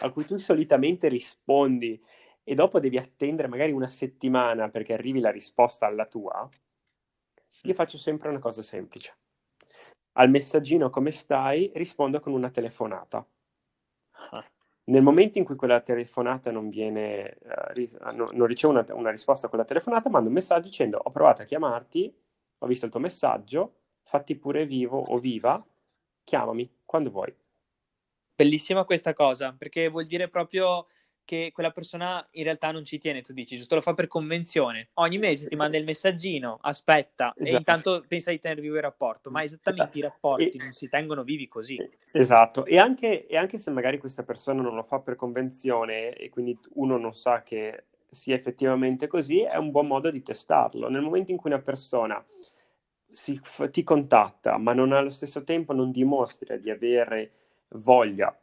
a 0.00 0.10
cui 0.10 0.24
tu 0.24 0.36
solitamente 0.36 1.08
rispondi 1.08 1.98
e 2.44 2.54
dopo 2.54 2.78
devi 2.78 2.98
attendere 2.98 3.48
magari 3.48 3.72
una 3.72 3.88
settimana 3.88 4.68
perché 4.68 4.92
arrivi 4.92 5.20
la 5.20 5.30
risposta 5.30 5.86
alla 5.86 6.04
tua, 6.04 6.46
io 7.62 7.74
faccio 7.74 7.96
sempre 7.96 8.28
una 8.28 8.38
cosa 8.38 8.60
semplice. 8.60 9.16
Al 10.12 10.28
messaggino 10.28 10.90
come 10.90 11.10
stai 11.10 11.70
rispondo 11.74 12.20
con 12.20 12.32
una 12.32 12.50
telefonata. 12.50 13.26
Ah. 14.90 14.92
Nel 14.92 15.02
momento 15.02 15.38
in 15.38 15.44
cui 15.44 15.54
quella 15.54 15.80
telefonata 15.80 16.50
non 16.50 16.68
viene, 16.68 17.38
uh, 17.42 17.72
ris- 17.72 17.96
no, 18.14 18.28
non 18.32 18.46
ricevo 18.46 18.72
una, 18.72 18.84
una, 18.90 19.10
risposta 19.10 19.46
a 19.46 19.48
quella 19.48 19.64
telefonata, 19.64 20.10
mando 20.10 20.28
un 20.28 20.34
messaggio 20.34 20.66
dicendo 20.66 21.00
ho 21.02 21.10
provato 21.10 21.42
a 21.42 21.44
chiamarti, 21.44 22.14
ho 22.58 22.66
visto 22.66 22.84
il 22.84 22.90
tuo 22.90 23.00
messaggio, 23.00 23.74
fatti 24.02 24.36
pure 24.36 24.66
vivo 24.66 24.98
o 24.98 25.18
viva, 25.18 25.64
chiamami 26.24 26.70
quando 26.84 27.10
vuoi. 27.10 27.34
Bellissima 28.34 28.84
questa 28.84 29.12
cosa, 29.12 29.54
perché 29.56 29.88
vuol 29.88 30.06
dire 30.06 30.28
proprio 30.28 30.86
che 31.30 31.52
quella 31.52 31.70
persona 31.70 32.26
in 32.32 32.42
realtà 32.42 32.72
non 32.72 32.84
ci 32.84 32.98
tiene, 32.98 33.22
tu 33.22 33.32
dici, 33.32 33.56
giusto 33.56 33.76
lo 33.76 33.80
fa 33.80 33.94
per 33.94 34.08
convenzione. 34.08 34.88
Ogni 34.94 35.16
mese 35.18 35.46
ti 35.46 35.54
manda 35.54 35.76
il 35.76 35.84
messaggino, 35.84 36.58
aspetta, 36.60 37.32
esatto. 37.36 37.54
e 37.54 37.56
intanto 37.56 38.04
pensa 38.08 38.32
di 38.32 38.40
tenere 38.40 38.60
vivo 38.60 38.74
il 38.74 38.82
rapporto, 38.82 39.30
ma 39.30 39.44
esattamente 39.44 39.98
i 39.98 40.00
rapporti 40.00 40.58
e... 40.58 40.64
non 40.64 40.72
si 40.72 40.88
tengono 40.88 41.22
vivi 41.22 41.46
così. 41.46 41.78
Esatto, 42.10 42.64
e 42.64 42.78
anche, 42.78 43.28
e 43.28 43.36
anche 43.36 43.58
se 43.58 43.70
magari 43.70 43.98
questa 43.98 44.24
persona 44.24 44.60
non 44.60 44.74
lo 44.74 44.82
fa 44.82 44.98
per 44.98 45.14
convenzione 45.14 46.14
e 46.14 46.30
quindi 46.30 46.58
uno 46.74 46.96
non 46.96 47.14
sa 47.14 47.44
che 47.44 47.84
sia 48.10 48.34
effettivamente 48.34 49.06
così, 49.06 49.42
è 49.42 49.54
un 49.54 49.70
buon 49.70 49.86
modo 49.86 50.10
di 50.10 50.24
testarlo. 50.24 50.88
Nel 50.88 51.02
momento 51.02 51.30
in 51.30 51.36
cui 51.36 51.50
una 51.50 51.62
persona 51.62 52.20
si, 53.08 53.40
ti 53.70 53.84
contatta, 53.84 54.58
ma 54.58 54.72
non 54.72 54.90
allo 54.90 55.10
stesso 55.10 55.44
tempo 55.44 55.72
non 55.74 55.92
dimostra 55.92 56.56
di 56.56 56.70
avere 56.70 57.30
voglia 57.68 58.36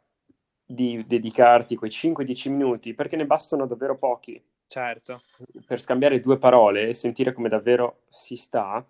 di 0.70 1.02
dedicarti 1.06 1.76
quei 1.76 1.90
5-10 1.90 2.50
minuti, 2.50 2.94
perché 2.94 3.16
ne 3.16 3.24
bastano 3.24 3.66
davvero 3.66 3.96
pochi. 3.96 4.40
Certo. 4.66 5.22
Per 5.66 5.80
scambiare 5.80 6.20
due 6.20 6.36
parole 6.36 6.88
e 6.88 6.94
sentire 6.94 7.32
come 7.32 7.48
davvero 7.48 8.02
si 8.08 8.36
sta, 8.36 8.84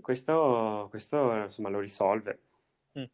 questo, 0.00 0.88
questo 0.90 1.34
insomma 1.34 1.68
lo 1.68 1.78
risolve. 1.78 2.40
Mm. 2.98 3.04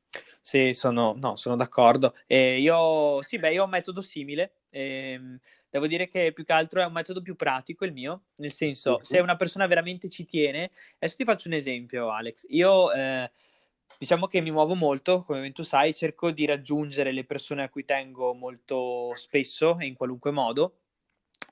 Sì, 0.41 0.73
sono, 0.73 1.15
no, 1.17 1.37
sono 1.37 1.57
d'accordo. 1.57 2.15
Eh, 2.27 2.61
io, 2.61 3.21
sì, 3.23 3.39
beh, 3.39 3.53
io 3.53 3.63
ho 3.63 3.65
un 3.65 3.71
metodo 3.71 4.01
simile 4.01 4.53
ehm, 4.75 5.39
devo 5.71 5.87
dire 5.87 6.09
che 6.09 6.33
più 6.33 6.45
che 6.45 6.53
altro 6.53 6.81
è 6.81 6.85
un 6.85 6.93
metodo 6.93 7.23
più 7.23 7.37
pratico 7.37 7.85
il 7.85 7.93
mio, 7.93 8.25
nel 8.37 8.53
senso, 8.53 8.99
se 9.03 9.21
una 9.21 9.37
persona 9.37 9.67
veramente 9.67 10.09
ci 10.09 10.25
tiene, 10.25 10.71
adesso 10.97 11.17
ti 11.17 11.25
faccio 11.25 11.49
un 11.49 11.55
esempio, 11.55 12.11
Alex. 12.11 12.47
Io 12.49 12.93
eh, 12.93 13.31
diciamo 14.05 14.27
che 14.27 14.43
mi 14.43 14.51
muovo 14.51 14.75
molto, 14.75 15.23
come 15.23 15.51
tu 15.53 15.63
sai, 15.63 15.95
cerco 15.95 16.31
di 16.31 16.45
raggiungere 16.45 17.11
le 17.11 17.25
persone 17.25 17.63
a 17.63 17.71
cui 17.71 17.87
tengo 17.87 18.35
molto 18.35 19.13
spesso 19.15 19.79
e 19.79 19.87
in 19.87 19.95
qualunque 19.95 20.31
modo. 20.31 20.81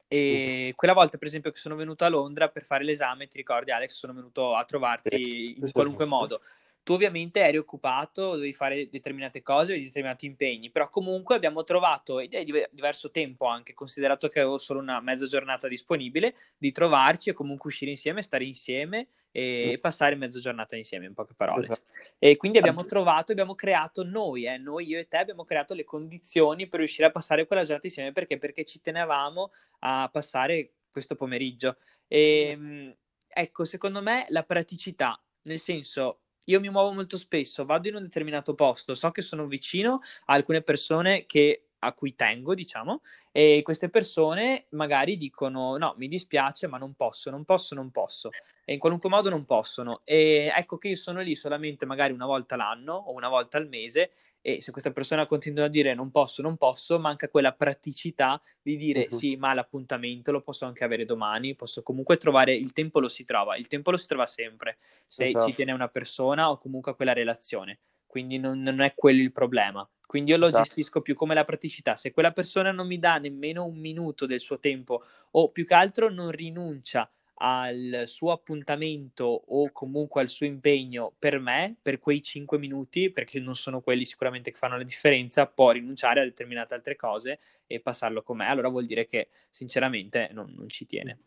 E 0.07 0.75
quella 0.77 0.93
volta, 0.93 1.17
per 1.17 1.29
esempio, 1.29 1.51
che 1.51 1.57
sono 1.57 1.77
venuto 1.77 2.05
a 2.05 2.09
Londra 2.09 2.51
per 2.51 2.65
fare 2.65 2.85
l'esame, 2.85 3.27
ti 3.27 3.39
ricordi, 3.39 3.71
Alex, 3.71 3.93
sono 3.93 4.13
venuto 4.13 4.55
a 4.55 4.63
trovarti 4.67 5.57
in 5.59 5.71
qualunque 5.73 6.05
modo. 6.05 6.43
Tu 6.83 6.93
ovviamente 6.93 7.41
eri 7.41 7.57
occupato, 7.57 8.33
dovevi 8.33 8.53
fare 8.53 8.91
determinate 8.91 9.41
cose, 9.41 9.73
avevi 9.73 9.87
determinati 9.87 10.27
impegni, 10.27 10.71
però 10.71 10.91
comunque 10.91 11.35
abbiamo 11.35 11.65
trovato, 11.65 12.19
ed 12.19 12.35
è 12.35 12.45
diverso 12.45 13.11
tempo 13.11 13.47
anche, 13.47 13.73
considerato 13.73 14.29
che 14.29 14.41
avevo 14.41 14.59
solo 14.59 14.81
una 14.81 15.01
mezza 15.01 15.27
giornata 15.27 15.69
disponibile, 15.69 16.35
di 16.59 16.71
trovarci 16.71 17.31
e 17.31 17.33
comunque 17.33 17.71
uscire 17.71 17.93
insieme, 17.93 18.21
stare 18.21 18.45
insieme 18.45 19.09
e 19.33 19.79
passare 19.81 20.15
mezza 20.15 20.39
giornata 20.39 20.77
insieme, 20.77 21.07
in 21.07 21.15
poche 21.15 21.33
parole. 21.35 21.63
Esatto. 21.63 21.87
E 22.19 22.37
quindi 22.37 22.59
abbiamo 22.59 22.85
trovato, 22.85 23.33
abbiamo 23.33 23.55
creato 23.55 24.05
noi, 24.05 24.45
eh, 24.45 24.59
noi, 24.59 24.87
io 24.87 24.99
e 24.99 25.09
te, 25.09 25.17
abbiamo 25.17 25.45
creato 25.45 25.75
le 25.75 25.85
condizioni 25.85 26.69
per 26.69 26.79
riuscire 26.79 27.09
a 27.09 27.11
passare 27.11 27.47
quella 27.47 27.65
giornata 27.65 27.87
insieme, 27.87 28.13
perché? 28.13 28.39
Perché 28.39 28.65
ci 28.65 28.81
tenevamo 28.81 29.51
a 29.81 30.09
passare 30.13 30.75
questo 30.93 31.17
pomeriggio. 31.17 31.79
E, 32.07 32.47
ehm, 32.51 32.97
ecco, 33.27 33.65
secondo 33.65 34.03
me 34.03 34.27
la 34.29 34.45
praticità, 34.45 35.21
nel 35.43 35.59
senso 35.59 36.21
io 36.47 36.61
mi 36.61 36.71
muovo 36.71 36.93
molto 36.93 37.17
spesso, 37.17 37.65
vado 37.65 37.89
in 37.89 37.95
un 37.95 38.03
determinato 38.03 38.55
posto, 38.55 38.95
so 38.95 39.11
che 39.11 39.23
sono 39.23 39.47
vicino 39.47 40.01
a 40.27 40.35
alcune 40.35 40.63
persone 40.63 41.25
che, 41.25 41.69
a 41.85 41.93
cui 41.93 42.15
tengo, 42.15 42.55
diciamo, 42.55 43.03
e 43.31 43.61
queste 43.65 43.89
persone 43.89 44.67
magari 44.71 45.17
dicono 45.17 45.77
no, 45.77 45.95
mi 45.97 46.09
dispiace, 46.09 46.67
ma 46.67 46.79
non 46.79 46.95
posso, 46.95 47.31
non 47.31 47.45
posso, 47.45 47.75
non 47.75 47.91
posso, 47.91 48.31
e 48.65 48.75
in 48.75 48.79
qualunque 48.79 49.09
modo 49.09 49.29
non 49.31 49.45
possono. 49.45 50.03
E 50.05 50.53
ecco 50.55 50.79
che 50.79 50.89
io 50.89 50.97
sono 50.97 51.21
lì 51.21 51.35
solamente 51.35 51.87
magari 51.87 52.13
una 52.13 52.27
volta 52.27 52.57
l'anno 52.57 52.95
o 52.95 53.13
una 53.13 53.29
volta 53.29 53.59
al 53.59 53.69
mese 53.69 54.13
e 54.45 54.61
se 54.61 54.73
questa 54.73 54.91
persona 54.91 55.27
continua 55.27 55.67
a 55.67 55.69
dire 55.69 55.95
non 55.95 56.11
posso, 56.11 56.43
non 56.43 56.57
posso, 56.57 56.99
manca 56.99 57.29
quella 57.29 57.53
praticità 57.53 58.43
di 58.61 58.77
dire 58.77 59.07
uh-huh. 59.09 59.17
sì, 59.17 59.37
ma 59.37 59.55
l'appuntamento 59.55 60.33
lo 60.33 60.43
posso 60.43 60.67
anche 60.67 60.85
avere 60.85 61.05
domani, 61.05 61.55
posso 61.55 61.83
comunque 61.83 62.17
trovare, 62.17 62.55
il 62.55 62.73
tempo 62.73 62.99
lo 62.99 63.09
si 63.09 63.25
trova, 63.25 63.57
il 63.57 63.69
tempo 63.69 63.93
lo 63.93 63.97
si 63.97 64.09
trova 64.09 64.27
sempre, 64.27 64.79
se 65.07 65.27
esatto. 65.27 65.47
ci 65.47 65.55
tiene 65.55 65.73
una 65.73 65.89
persona 65.89 66.51
o 66.51 66.59
comunque 66.59 66.91
a 66.93 66.95
quella 66.95 67.13
relazione, 67.13 67.79
quindi 68.05 68.39
non, 68.39 68.61
non, 68.61 68.81
è 68.81 68.95
quello 68.95 69.23
il 69.23 69.33
problema. 69.33 69.89
Quindi 70.13 70.33
io 70.33 70.37
lo 70.37 70.49
esatto. 70.49 70.65
gestisco 70.65 71.01
più 71.01 71.15
come 71.15 71.33
la 71.33 71.43
praticità. 71.43 71.97
Se 71.97 72.11
quella 72.11 72.33
persona 72.33 72.71
non 72.71 72.87
mi 72.87 72.99
dà 72.99 73.17
nemmeno 73.17 73.65
un 73.65 73.79
minuto 73.79 74.27
del 74.27 74.41
suo 74.41 74.59
tempo 74.59 75.03
o 75.31 75.51
più 75.51 75.65
che 75.65 75.73
altro 75.73 76.11
non 76.11 76.31
rinuncia 76.31 77.11
al 77.37 78.03
suo 78.05 78.31
appuntamento 78.31 79.25
o 79.25 79.73
comunque 79.73 80.21
al 80.21 80.29
suo 80.29 80.45
impegno 80.45 81.15
per 81.19 81.39
me, 81.39 81.77
per 81.81 81.99
quei 81.99 82.23
5 82.23 82.59
minuti, 82.59 83.11
perché 83.11 83.41
non 83.41 83.55
sono 83.55 83.81
quelli 83.81 84.05
sicuramente 84.05 84.51
che 84.51 84.59
fanno 84.59 84.77
la 84.77 84.83
differenza, 84.83 85.47
può 85.47 85.71
rinunciare 85.71 86.21
a 86.21 86.25
determinate 86.25 86.75
altre 86.75 86.95
cose 86.95 87.39
e 87.67 87.81
passarlo 87.81 88.23
con 88.23 88.37
me. 88.37 88.49
Allora 88.49 88.69
vuol 88.69 88.85
dire 88.85 89.07
che 89.07 89.29
sinceramente 89.49 90.29
non, 90.33 90.53
non 90.55 90.69
ci 90.69 90.85
tiene. 90.85 91.21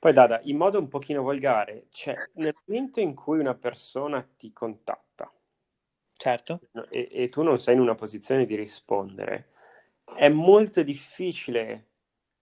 Poi 0.00 0.12
Dada, 0.12 0.40
in 0.42 0.56
modo 0.56 0.80
un 0.80 0.88
pochino 0.88 1.22
volgare, 1.22 1.86
cioè 1.90 2.16
nel 2.34 2.56
momento 2.66 2.98
in 2.98 3.14
cui 3.14 3.38
una 3.38 3.54
persona 3.54 4.20
ti 4.36 4.52
contatta 4.52 5.32
certo. 6.22 6.60
e, 6.88 7.08
e 7.10 7.28
tu 7.28 7.42
non 7.42 7.58
sei 7.58 7.74
in 7.74 7.80
una 7.80 7.96
posizione 7.96 8.46
di 8.46 8.54
rispondere, 8.54 9.48
è 10.16 10.28
molto 10.28 10.84
difficile 10.84 11.88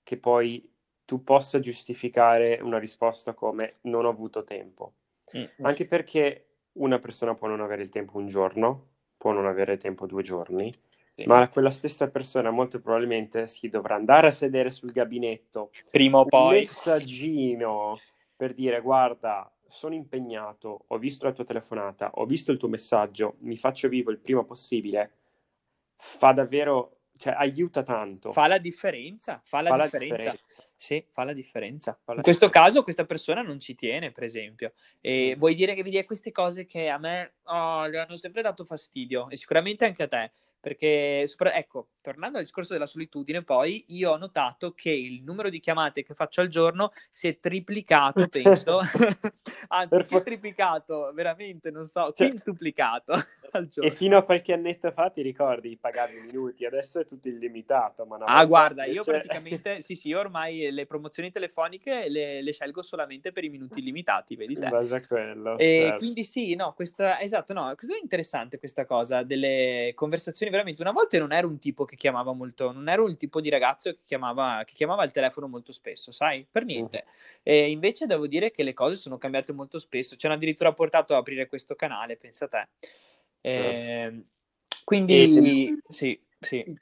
che 0.03 0.19
poi 0.19 0.71
tu 1.07 1.25
possa 1.25 1.61
giustificare 1.61 2.61
una 2.61 2.79
risposta 2.79 3.33
come 3.33 3.77
non 3.83 4.05
ho 4.05 4.11
avuto 4.11 4.45
tempo. 4.45 4.97
Mm. 5.35 5.65
Anche 5.65 5.87
perché 5.87 6.57
una 6.73 6.99
persona 6.99 7.35
può 7.35 7.49
non 7.49 7.61
avere 7.61 7.83
il 7.83 7.89
tempo 7.89 8.19
un 8.19 8.27
giorno, 8.27 8.89
può 9.17 9.33
non 9.33 9.47
avere 9.47 9.79
tempo 9.79 10.07
due 10.07 10.23
giorni, 10.23 10.79
sì. 11.15 11.25
ma 11.25 11.49
quella 11.49 11.71
stessa 11.71 12.11
persona 12.11 12.51
molto 12.51 12.81
probabilmente 12.81 13.47
si 13.47 13.71
dovrà 13.71 13.95
andare 13.95 14.27
a 14.27 14.33
sedere 14.33 14.69
sul 14.69 14.93
gabinetto, 14.93 15.71
prima 15.91 16.19
o 16.19 16.27
poi, 16.27 16.49
un 16.49 16.55
messaggino 16.61 17.99
per 18.37 18.53
dire 18.53 18.81
guarda, 18.83 19.51
sono 19.71 19.95
impegnato, 19.95 20.85
ho 20.89 20.99
visto 20.99 21.25
la 21.25 21.33
tua 21.33 21.45
telefonata, 21.45 22.11
ho 22.15 22.27
visto 22.27 22.51
il 22.53 22.59
tuo 22.59 22.69
messaggio, 22.69 23.37
mi 23.41 23.57
faccio 23.57 23.89
vivo 23.89 24.11
il 24.11 24.19
prima 24.19 24.45
possibile, 24.45 25.13
fa 25.97 26.33
davvero, 26.33 26.99
cioè 27.17 27.35
aiuta 27.37 27.83
tanto. 27.83 28.33
Fa 28.33 28.47
la 28.47 28.59
differenza, 28.59 29.41
fa 29.45 29.61
la, 29.61 29.71
fa 29.71 29.77
differenza. 29.83 30.25
la 30.25 30.31
differenza. 30.33 30.63
Sì, 30.75 31.07
fa 31.13 31.25
la 31.25 31.33
differenza. 31.33 31.93
Fa 31.93 32.13
la 32.13 32.17
in 32.17 32.23
questo 32.23 32.47
differenza. 32.47 32.69
caso 32.69 32.83
questa 32.83 33.05
persona 33.05 33.43
non 33.43 33.61
ci 33.61 33.75
tiene, 33.75 34.11
per 34.13 34.25
esempio. 34.25 34.73
E 35.01 35.35
mm. 35.35 35.39
vuoi 35.39 35.55
dire 35.55 35.75
che 35.75 35.83
vedi 35.83 36.05
queste 36.05 36.33
cose 36.33 36.67
che 36.67 36.89
a 36.89 36.99
me 36.99 37.35
oh, 37.45 37.87
le 37.87 37.99
hanno 37.99 38.17
sempre 38.17 38.43
dato 38.43 38.65
fastidio 38.65 39.29
e 39.31 39.37
sicuramente 39.37 39.85
anche 39.85 40.03
a 40.03 40.09
te. 40.09 40.33
Perché, 40.61 41.27
ecco, 41.55 41.89
tornando 42.03 42.37
al 42.37 42.45
discorso 42.45 42.75
della 42.75 42.87
solitudine, 42.87 43.43
poi 43.43 43.83
io 43.89 44.11
ho 44.11 44.17
notato 44.19 44.73
che 44.73 44.91
il 44.91 45.23
numero 45.23 45.49
di 45.49 45.59
chiamate 45.59 46.03
che 46.03 46.13
faccio 46.13 46.43
al 46.43 46.49
giorno 46.49 46.93
si 47.11 47.29
è 47.29 47.39
triplicato, 47.39 48.27
penso, 48.29 48.81
anzi, 49.69 49.89
per 49.89 50.07
che 50.07 50.23
triplicato, 50.23 51.13
veramente, 51.15 51.71
non 51.71 51.87
so, 51.87 52.13
cioè, 52.13 52.29
quintuplicato 52.29 53.13
al 53.53 53.69
giorno. 53.69 53.91
E 53.91 53.95
fino 53.95 54.19
a 54.19 54.23
qualche 54.23 54.53
annetto 54.53 54.91
fa 54.93 55.09
ti 55.11 55.23
ricordi 55.23 55.79
pagavi 55.79 56.19
i 56.19 56.21
minuti, 56.21 56.67
adesso 56.67 57.01
è 57.01 57.07
tutto 57.07 57.29
illimitato. 57.29 58.05
Ma 58.05 58.17
ah, 58.19 58.45
guarda, 58.45 58.85
invece... 58.85 58.99
io 58.99 59.05
praticamente, 59.05 59.83
sì, 59.83 59.95
sì, 59.95 60.13
ormai 60.13 60.71
le 60.71 60.87
promozioni 60.87 61.31
telefoniche 61.31 62.09
le, 62.09 62.43
le, 62.43 62.53
scelgo 62.53 62.83
solamente 62.83 63.33
per 63.33 63.45
i 63.45 63.49
minuti 63.49 63.79
illimitati, 63.79 64.37
vedi 64.37 64.55
te. 64.55 64.65
In 64.65 64.71
base 64.71 64.95
a 64.95 65.07
quello. 65.07 65.57
E 65.57 65.75
certo. 65.81 65.97
quindi 65.99 66.25
sì, 66.25 66.55
no, 66.55 66.75
questa, 66.75 67.21
esatto, 67.21 67.53
no, 67.55 67.71
è 67.71 67.75
interessante 68.01 68.59
questa 68.59 68.85
cosa 68.85 69.23
delle 69.23 69.93
conversazioni 69.95 70.50
veramente 70.51 70.83
una 70.83 70.93
volta 70.93 71.19
non 71.19 71.33
ero 71.33 71.49
un 71.49 71.59
tipo 71.59 71.85
che 71.85 71.97
chiamava 71.97 72.33
molto, 72.33 72.73
non 72.73 72.89
ero 72.89 73.09
il 73.09 73.17
tipo 73.17 73.41
di 73.41 73.49
ragazzo 73.49 73.91
che 73.93 74.01
chiamava, 74.05 74.63
che 74.65 74.75
chiamava 74.75 75.05
il 75.05 75.13
telefono 75.13 75.49
molto 75.49 75.73
spesso, 75.73 76.13
sai? 76.13 76.47
Per 76.51 76.65
niente. 76.65 77.05
E 77.43 77.71
invece 77.71 78.07
devo 78.07 78.27
dire 78.27 78.51
che 78.51 78.63
le 78.63 78.75
cose 78.75 78.97
sono 78.97 79.19
cambiate 79.19 79.53
molto 79.53 79.79
spesso. 79.79 80.17
Ci 80.17 80.27
hanno 80.27 80.35
addirittura 80.35 80.73
portato 80.73 81.15
ad 81.15 81.21
aprire 81.21 81.47
questo 81.47 81.75
canale, 81.75 82.17
pensa 82.17 82.49
te. 82.49 82.69
Eh, 83.41 84.25
quindi, 84.85 85.69
e... 85.69 85.79
sì, 85.89 86.21
sì. 86.39 86.79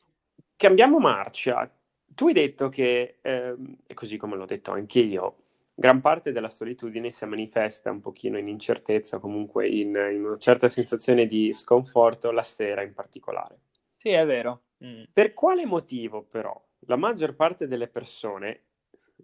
Cambiamo 0.56 0.98
marcia. 0.98 1.70
Tu 2.14 2.26
hai 2.26 2.32
detto 2.32 2.68
che, 2.68 3.18
eh, 3.20 3.54
così 3.94 4.16
come 4.16 4.34
l'ho 4.34 4.46
detto 4.46 4.72
anche 4.72 4.98
io, 4.98 5.42
gran 5.78 6.00
parte 6.00 6.32
della 6.32 6.48
solitudine 6.48 7.12
si 7.12 7.24
manifesta 7.24 7.92
un 7.92 8.00
pochino 8.00 8.36
in 8.36 8.48
incertezza, 8.48 9.20
comunque 9.20 9.68
in, 9.68 9.90
in 10.12 10.24
una 10.24 10.36
certa 10.36 10.68
sensazione 10.68 11.24
di 11.24 11.52
sconforto 11.52 12.32
la 12.32 12.42
sera 12.42 12.82
in 12.82 12.92
particolare. 12.92 13.60
Sì, 13.96 14.08
è 14.08 14.26
vero. 14.26 14.62
Mm. 14.84 15.04
Per 15.12 15.34
quale 15.34 15.64
motivo 15.66 16.24
però 16.24 16.60
la 16.80 16.96
maggior 16.96 17.36
parte 17.36 17.68
delle 17.68 17.86
persone, 17.86 18.64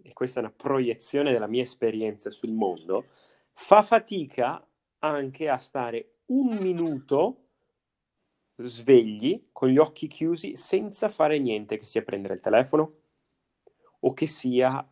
e 0.01 0.13
questa 0.13 0.39
è 0.39 0.43
una 0.43 0.53
proiezione 0.55 1.33
della 1.33 1.47
mia 1.47 1.61
esperienza 1.61 2.29
sul 2.29 2.53
mondo, 2.53 3.07
fa 3.51 3.81
fatica 3.81 4.65
anche 4.99 5.49
a 5.49 5.57
stare 5.57 6.19
un 6.27 6.55
minuto 6.55 7.41
svegli, 8.55 9.49
con 9.51 9.67
gli 9.67 9.77
occhi 9.77 10.07
chiusi, 10.07 10.55
senza 10.55 11.09
fare 11.09 11.37
niente, 11.37 11.77
che 11.77 11.83
sia 11.83 12.01
prendere 12.01 12.35
il 12.35 12.39
telefono 12.39 12.93
o 13.99 14.13
che 14.13 14.25
sia 14.25 14.89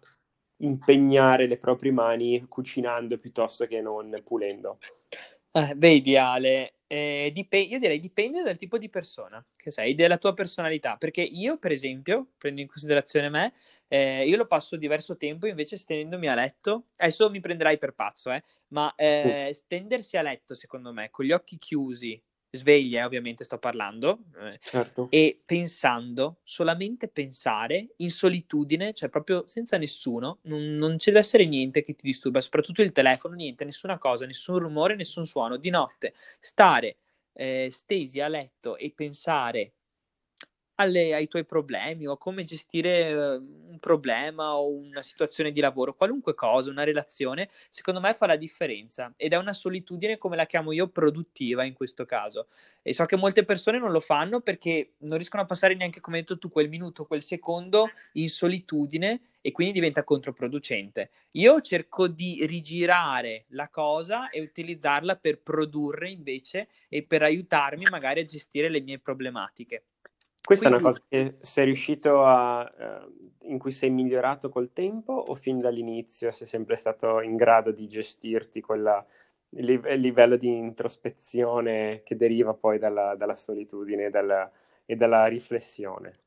impegnare 0.57 1.47
le 1.47 1.57
proprie 1.57 1.91
mani 1.91 2.45
cucinando 2.47 3.17
piuttosto 3.17 3.65
che 3.65 3.81
non 3.81 4.21
pulendo. 4.23 4.79
Eh, 5.51 5.73
vedi 5.75 6.17
Ale, 6.17 6.75
eh, 6.87 7.31
dip- 7.33 7.53
io 7.53 7.77
direi 7.77 7.99
dipende 7.99 8.41
dal 8.41 8.57
tipo 8.57 8.77
di 8.77 8.89
persona 8.89 9.43
che 9.55 9.69
sei, 9.69 9.93
della 9.93 10.17
tua 10.17 10.33
personalità, 10.33 10.97
perché 10.97 11.21
io 11.21 11.57
per 11.57 11.71
esempio, 11.71 12.29
prendo 12.37 12.61
in 12.61 12.67
considerazione 12.67 13.29
me, 13.29 13.53
eh, 13.87 14.27
io 14.27 14.37
lo 14.37 14.47
passo 14.47 14.77
diverso 14.77 15.15
tempo 15.15 15.45
invece 15.45 15.77
stendendomi 15.77 16.27
a 16.27 16.33
letto, 16.33 16.85
adesso 16.97 17.29
mi 17.29 17.39
prenderai 17.39 17.77
per 17.77 17.93
pazzo, 17.93 18.31
eh, 18.31 18.41
ma 18.69 18.93
eh, 18.95 19.51
stendersi 19.53 20.17
a 20.17 20.23
letto 20.23 20.55
secondo 20.55 20.91
me 20.91 21.09
con 21.11 21.25
gli 21.25 21.31
occhi 21.31 21.57
chiusi 21.59 22.19
sveglia, 22.55 23.05
ovviamente 23.05 23.43
sto 23.43 23.57
parlando, 23.57 24.25
eh, 24.39 24.59
certo. 24.61 25.07
e 25.09 25.41
pensando, 25.43 26.39
solamente 26.43 27.07
pensare 27.07 27.93
in 27.97 28.11
solitudine, 28.11 28.93
cioè 28.93 29.09
proprio 29.09 29.47
senza 29.47 29.77
nessuno, 29.77 30.39
non, 30.43 30.75
non 30.75 30.99
ci 30.99 31.09
deve 31.09 31.21
essere 31.21 31.45
niente 31.45 31.81
che 31.81 31.95
ti 31.95 32.05
disturba, 32.05 32.41
soprattutto 32.41 32.83
il 32.83 32.91
telefono, 32.91 33.33
niente, 33.33 33.65
nessuna 33.65 33.97
cosa, 33.97 34.25
nessun 34.25 34.59
rumore, 34.59 34.95
nessun 34.95 35.25
suono. 35.25 35.57
Di 35.57 35.71
notte 35.71 36.13
stare 36.39 36.97
eh, 37.33 37.69
stesi 37.71 38.19
a 38.19 38.27
letto 38.27 38.77
e 38.77 38.91
pensare 38.95 39.73
alle, 40.75 41.13
ai 41.13 41.27
tuoi 41.27 41.45
problemi 41.45 42.07
o 42.07 42.17
come 42.17 42.43
gestire 42.43 43.09
eh, 43.09 43.35
un 43.35 43.77
problema 43.79 44.55
o 44.55 44.69
una 44.69 45.01
situazione 45.01 45.51
di 45.51 45.59
lavoro, 45.59 45.93
qualunque 45.93 46.33
cosa, 46.33 46.71
una 46.71 46.83
relazione, 46.83 47.49
secondo 47.69 47.99
me 47.99 48.13
fa 48.13 48.25
la 48.25 48.35
differenza 48.35 49.13
ed 49.17 49.33
è 49.33 49.37
una 49.37 49.53
solitudine 49.53 50.17
come 50.17 50.35
la 50.35 50.45
chiamo 50.45 50.71
io 50.71 50.87
produttiva 50.87 51.63
in 51.63 51.73
questo 51.73 52.05
caso. 52.05 52.47
E 52.81 52.93
so 52.93 53.05
che 53.05 53.15
molte 53.15 53.43
persone 53.43 53.79
non 53.79 53.91
lo 53.91 53.99
fanno 53.99 54.41
perché 54.41 54.93
non 54.99 55.17
riescono 55.17 55.43
a 55.43 55.45
passare 55.45 55.75
neanche, 55.75 55.99
come 55.99 56.17
hai 56.17 56.23
detto 56.23 56.39
tu, 56.39 56.49
quel 56.49 56.69
minuto, 56.69 57.05
quel 57.05 57.21
secondo 57.21 57.89
in 58.13 58.29
solitudine 58.29 59.21
e 59.41 59.51
quindi 59.51 59.73
diventa 59.73 60.03
controproducente. 60.03 61.09
Io 61.31 61.59
cerco 61.61 62.07
di 62.07 62.45
rigirare 62.45 63.45
la 63.49 63.69
cosa 63.69 64.29
e 64.29 64.41
utilizzarla 64.41 65.17
per 65.17 65.41
produrre 65.41 66.09
invece 66.09 66.69
e 66.87 67.03
per 67.03 67.23
aiutarmi 67.23 67.85
magari 67.89 68.21
a 68.21 68.25
gestire 68.25 68.69
le 68.69 68.81
mie 68.81 68.99
problematiche. 68.99 69.83
Questa 70.45 70.67
Quindi... 70.67 70.83
è 70.83 70.87
una 70.87 70.91
cosa 70.91 71.05
che 71.07 71.37
sei 71.39 71.65
riuscito 71.65 72.25
a, 72.25 72.61
uh, 72.61 73.49
in 73.49 73.57
cui 73.57 73.71
sei 73.71 73.89
migliorato 73.89 74.49
col 74.49 74.73
tempo 74.73 75.13
o 75.13 75.35
fin 75.35 75.61
dall'inizio 75.61 76.31
sei 76.31 76.47
sempre 76.47 76.75
stato 76.75 77.21
in 77.21 77.37
grado 77.37 77.71
di 77.71 77.87
gestirti 77.87 78.59
quella, 78.59 79.05
il 79.51 79.81
livello 79.99 80.35
di 80.35 80.49
introspezione 80.49 82.01
che 82.03 82.17
deriva 82.17 82.53
poi 82.53 82.77
dalla, 82.77 83.15
dalla 83.15 83.35
solitudine 83.35 84.09
dalla, 84.09 84.51
e 84.85 84.95
dalla 84.97 85.27
riflessione? 85.27 86.19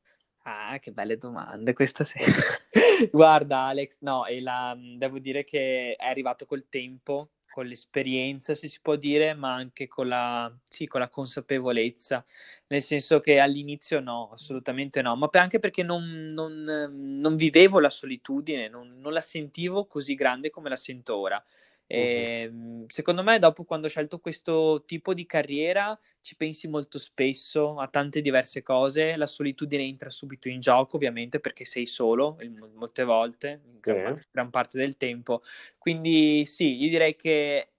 Ah, 0.44 0.78
che 0.78 0.92
belle 0.92 1.18
domande 1.18 1.74
questa 1.74 2.04
sera. 2.04 2.32
Guarda, 3.10 3.66
Alex, 3.66 3.98
no, 4.00 4.24
la, 4.40 4.74
devo 4.96 5.18
dire 5.18 5.44
che 5.44 5.94
è 5.94 6.06
arrivato 6.06 6.46
col 6.46 6.68
tempo 6.68 7.32
con 7.56 7.64
l'esperienza, 7.64 8.54
se 8.54 8.68
si 8.68 8.80
può 8.82 8.96
dire, 8.96 9.32
ma 9.32 9.54
anche 9.54 9.86
con 9.88 10.08
la, 10.08 10.54
sì, 10.68 10.86
con 10.86 11.00
la 11.00 11.08
consapevolezza, 11.08 12.22
nel 12.66 12.82
senso 12.82 13.20
che 13.20 13.38
all'inizio 13.38 13.98
no, 14.00 14.28
assolutamente 14.30 15.00
no, 15.00 15.16
ma 15.16 15.30
anche 15.32 15.58
perché 15.58 15.82
non, 15.82 16.26
non, 16.32 16.52
non 17.18 17.34
vivevo 17.36 17.80
la 17.80 17.88
solitudine, 17.88 18.68
non, 18.68 19.00
non 19.00 19.14
la 19.14 19.22
sentivo 19.22 19.86
così 19.86 20.14
grande 20.14 20.50
come 20.50 20.68
la 20.68 20.76
sento 20.76 21.16
ora. 21.16 21.42
E, 21.86 22.48
uh-huh. 22.52 22.84
Secondo 22.88 23.22
me, 23.22 23.38
dopo 23.38 23.64
quando 23.64 23.86
ho 23.86 23.90
scelto 23.90 24.18
questo 24.18 24.84
tipo 24.86 25.14
di 25.14 25.26
carriera, 25.26 25.98
ci 26.20 26.36
pensi 26.36 26.68
molto 26.68 26.98
spesso 26.98 27.78
a 27.78 27.88
tante 27.88 28.20
diverse 28.20 28.62
cose. 28.62 29.16
La 29.16 29.26
solitudine 29.26 29.82
entra 29.84 30.10
subito 30.10 30.48
in 30.48 30.60
gioco, 30.60 30.96
ovviamente, 30.96 31.40
perché 31.40 31.64
sei 31.64 31.86
solo 31.86 32.36
molte 32.74 33.04
volte, 33.04 33.60
gran, 33.80 34.20
gran 34.30 34.50
parte 34.50 34.78
del 34.78 34.96
tempo. 34.96 35.42
Quindi, 35.78 36.44
sì, 36.44 36.76
io 36.82 36.88
direi 36.90 37.14
che 37.16 37.70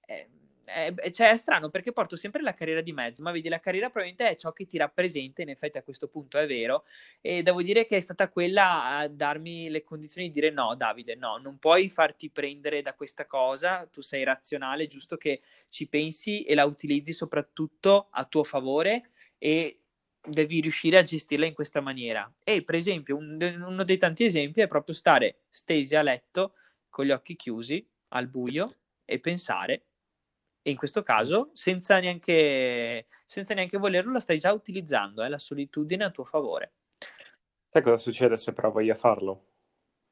è, 0.67 1.11
cioè, 1.11 1.31
è 1.31 1.35
strano 1.37 1.69
perché 1.69 1.93
porto 1.93 2.17
sempre 2.17 2.41
la 2.41 2.53
carriera 2.53 2.81
di 2.81 2.91
mezzo, 2.91 3.23
ma 3.23 3.31
vedi, 3.31 3.47
la 3.47 3.59
carriera 3.59 3.89
probabilmente 3.89 4.29
è 4.29 4.35
ciò 4.35 4.51
che 4.51 4.65
ti 4.65 4.77
rappresenta, 4.77 5.41
in 5.41 5.49
effetti 5.49 5.77
a 5.77 5.83
questo 5.83 6.07
punto 6.09 6.37
è 6.37 6.45
vero, 6.45 6.83
e 7.21 7.41
devo 7.41 7.61
dire 7.61 7.85
che 7.85 7.95
è 7.95 7.99
stata 8.01 8.29
quella 8.29 8.97
a 8.97 9.07
darmi 9.07 9.69
le 9.69 9.83
condizioni 9.83 10.27
di 10.27 10.33
dire 10.33 10.51
no, 10.51 10.75
Davide, 10.75 11.15
no, 11.15 11.37
non 11.37 11.57
puoi 11.57 11.89
farti 11.89 12.29
prendere 12.29 12.81
da 12.81 12.93
questa 12.93 13.25
cosa, 13.25 13.87
tu 13.87 14.01
sei 14.01 14.23
razionale, 14.25 14.87
giusto 14.87 15.15
che 15.15 15.39
ci 15.69 15.87
pensi 15.87 16.43
e 16.43 16.53
la 16.53 16.65
utilizzi 16.65 17.13
soprattutto 17.13 18.07
a 18.11 18.25
tuo 18.25 18.43
favore 18.43 19.11
e 19.37 19.83
devi 20.21 20.59
riuscire 20.59 20.97
a 20.97 21.03
gestirla 21.03 21.45
in 21.45 21.53
questa 21.53 21.79
maniera. 21.79 22.29
E 22.43 22.63
per 22.63 22.75
esempio, 22.75 23.15
un, 23.15 23.37
uno 23.65 23.83
dei 23.85 23.97
tanti 23.97 24.25
esempi 24.25 24.59
è 24.59 24.67
proprio 24.67 24.93
stare 24.93 25.43
stesi 25.49 25.95
a 25.95 26.01
letto 26.01 26.55
con 26.89 27.05
gli 27.05 27.11
occhi 27.11 27.37
chiusi 27.37 27.87
al 28.09 28.27
buio 28.27 28.75
e 29.05 29.19
pensare 29.19 29.86
e 30.67 30.71
in 30.71 30.75
questo 30.75 31.01
caso, 31.01 31.51
senza 31.53 31.97
neanche, 31.97 33.07
senza 33.25 33.53
neanche 33.53 33.77
volerlo, 33.77 34.11
la 34.11 34.19
stai 34.19 34.37
già 34.37 34.51
utilizzando, 34.51 35.23
eh, 35.23 35.29
la 35.29 35.39
solitudine 35.39 36.03
a 36.03 36.11
tuo 36.11 36.25
favore. 36.25 36.73
Sai 37.69 37.81
cosa 37.81 37.95
succede 37.95 38.35
se 38.35 38.51
provo 38.51 38.81
io 38.81 38.91
a 38.91 38.97
farlo? 38.97 39.45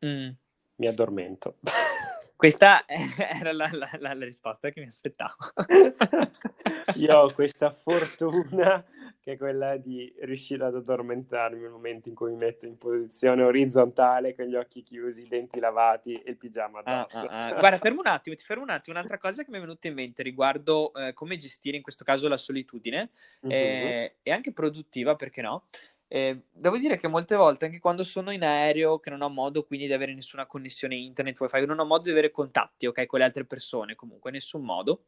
Mm. 0.05 0.29
Mi 0.75 0.87
addormento. 0.87 1.57
Questa 2.37 2.85
era 2.87 3.51
la, 3.51 3.69
la, 3.69 3.89
la, 3.99 4.13
la, 4.13 4.23
risposta 4.23 4.69
che 4.69 4.79
mi 4.79 4.87
aspettavo. 4.87 5.35
Io 6.95 7.17
ho 7.17 7.33
questa 7.33 7.71
fortuna 7.71 8.83
che 9.25 9.31
è 9.31 9.37
quella 9.37 9.75
di 9.77 10.13
riuscire 10.19 10.65
ad 10.65 10.75
addormentarmi 10.75 11.59
nel 11.59 11.71
momento 11.71 12.09
in 12.09 12.13
cui 12.13 12.29
mi 12.29 12.37
metto 12.37 12.67
in 12.67 12.77
posizione 12.77 13.41
orizzontale 13.41 14.35
con 14.35 14.45
gli 14.45 14.53
occhi 14.53 14.83
chiusi, 14.83 15.23
i 15.23 15.27
denti 15.27 15.59
lavati 15.59 16.13
e 16.13 16.29
il 16.29 16.37
pigiama 16.37 16.83
ah, 16.83 16.99
addosso. 16.99 17.17
Ah, 17.17 17.45
ah, 17.45 17.45
ah. 17.47 17.53
Guarda, 17.57 17.79
fermo 17.79 18.01
un 18.01 18.07
attimo, 18.07 18.35
ti 18.35 18.43
fermo 18.43 18.61
un 18.61 18.69
attimo. 18.69 18.95
Un'altra 18.95 19.17
cosa 19.17 19.43
che 19.43 19.49
mi 19.49 19.57
è 19.57 19.61
venuta 19.61 19.87
in 19.87 19.95
mente 19.95 20.21
riguardo 20.21 20.93
eh, 20.93 21.13
come 21.13 21.37
gestire 21.37 21.75
in 21.75 21.81
questo 21.81 22.03
caso 22.03 22.27
la 22.27 22.37
solitudine 22.37 23.09
mm-hmm. 23.43 23.51
eh, 23.51 24.15
e 24.21 24.31
anche 24.31 24.53
produttiva, 24.53 25.15
perché 25.15 25.41
no? 25.41 25.69
Eh, 26.07 26.43
devo 26.51 26.77
dire 26.77 26.97
che 26.97 27.07
molte 27.07 27.35
volte, 27.35 27.65
anche 27.65 27.79
quando 27.79 28.03
sono 28.03 28.29
in 28.29 28.43
aereo, 28.43 28.99
che 28.99 29.09
non 29.09 29.23
ho 29.23 29.29
modo 29.29 29.65
quindi 29.65 29.87
di 29.87 29.93
avere 29.93 30.13
nessuna 30.13 30.45
connessione 30.45 30.93
internet, 30.97 31.39
wifi, 31.39 31.65
non 31.65 31.79
ho 31.79 31.85
modo 31.85 32.03
di 32.03 32.11
avere 32.11 32.29
contatti, 32.29 32.85
ok, 32.85 33.07
con 33.07 33.17
le 33.17 33.25
altre 33.25 33.45
persone, 33.45 33.95
comunque, 33.95 34.29
nessun 34.29 34.63
modo. 34.63 35.05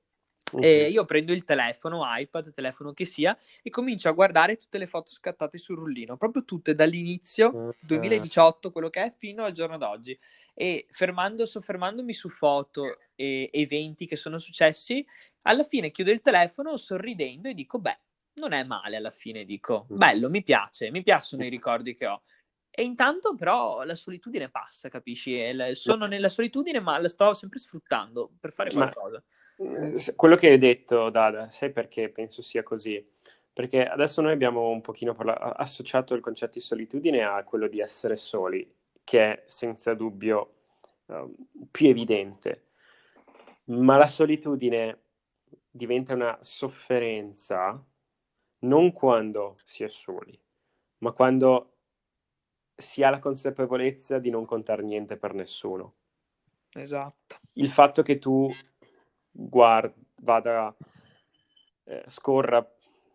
Okay. 0.52 0.86
E 0.86 0.90
io 0.90 1.04
prendo 1.06 1.34
il 1.34 1.44
telefono, 1.44 2.02
iPad, 2.06 2.54
telefono 2.54 2.94
che 2.94 3.06
sia, 3.06 3.38
e 3.62 3.70
comincio 3.70 4.08
a 4.08 4.14
guardare 4.14 4.58
tutte 4.58 4.78
le 4.78 4.88
foto 4.88 5.12
scattate 5.12 5.58
sul 5.58 5.78
rullino, 5.78 6.16
proprio 6.16 6.46
tutte 6.46 6.74
dall'inizio 6.74 7.48
okay. 7.48 7.72
2018, 7.82 8.72
quello 8.72 8.90
che 8.90 9.04
è, 9.04 9.14
fino 9.18 9.44
al 9.44 9.52
giorno 9.52 9.78
d'oggi. 9.78 10.18
E 10.54 10.88
fermando, 10.90 11.46
soffermandomi 11.46 12.14
su 12.14 12.30
foto 12.30 12.98
e 13.16 13.50
eventi 13.52 14.06
che 14.06 14.16
sono 14.16 14.38
successi, 14.38 15.06
alla 15.42 15.64
fine 15.64 15.92
chiudo 15.92 16.12
il 16.12 16.22
telefono 16.22 16.78
sorridendo 16.78 17.50
e 17.50 17.54
dico: 17.54 17.80
Beh, 17.80 18.00
non 18.36 18.54
è 18.54 18.64
male 18.64 18.96
alla 18.96 19.10
fine, 19.10 19.46
dico, 19.46 19.86
bello, 19.90 20.30
mi 20.30 20.44
piace, 20.44 20.92
mi 20.92 21.04
piacciono 21.04 21.44
i 21.44 21.50
ricordi 21.50 21.94
che 21.94 22.08
ho. 22.08 22.22
E 22.70 22.84
intanto 22.84 23.34
però 23.36 23.84
la 23.84 23.96
solitudine 23.96 24.50
passa, 24.50 24.88
capisci? 24.88 25.40
Sono 25.72 26.06
nella 26.06 26.30
solitudine, 26.30 26.80
ma 26.80 27.00
la 27.00 27.08
sto 27.08 27.34
sempre 27.34 27.58
sfruttando 27.58 28.32
per 28.40 28.54
fare 28.54 28.70
qualcosa. 28.72 29.16
Ma, 29.16 29.24
eh, 29.24 29.37
quello 30.15 30.36
che 30.36 30.50
hai 30.50 30.58
detto, 30.60 31.10
Dada, 31.10 31.50
sai 31.50 31.72
perché 31.72 32.10
penso 32.10 32.41
sia 32.41 32.63
così? 32.63 33.04
Perché 33.52 33.88
adesso 33.88 34.22
noi 34.22 34.34
abbiamo 34.34 34.70
un 34.70 34.82
pochino 34.82 35.15
parla- 35.15 35.56
associato 35.56 36.13
il 36.13 36.22
concetto 36.22 36.54
di 36.54 36.60
solitudine 36.60 37.24
a 37.24 37.43
quello 37.43 37.67
di 37.67 37.80
essere 37.80 38.17
soli, 38.17 38.72
che 39.04 39.24
è 39.24 39.43
senza 39.48 39.96
dubbio 39.96 40.58
uh, 41.06 41.36
più 41.72 41.88
evidente. 41.88 42.65
Ma 43.65 43.98
la 43.98 44.08
solitudine 44.08 45.02
diventa 45.72 46.13
una 46.13 46.38
sofferenza 46.41 47.84
non 48.60 48.91
quando 48.91 49.58
si 49.63 49.84
è 49.84 49.89
soli, 49.89 50.39
ma 51.00 51.12
quando 51.12 51.78
si 52.76 53.04
ha 53.04 53.10
la 53.10 53.20
consapevolezza 53.20 54.20
di 54.20 54.30
non 54.30 54.46
contare 54.46 54.84
niente 54.84 55.17
per 55.17 55.34
nessuno. 55.34 55.96
Esatto. 56.74 57.38
Il 57.54 57.70
fatto 57.70 58.04
che 58.04 58.20
tu 58.20 58.52
guarda, 59.38 59.93
vada, 60.21 60.76
eh, 61.84 62.04
scorra 62.08 62.65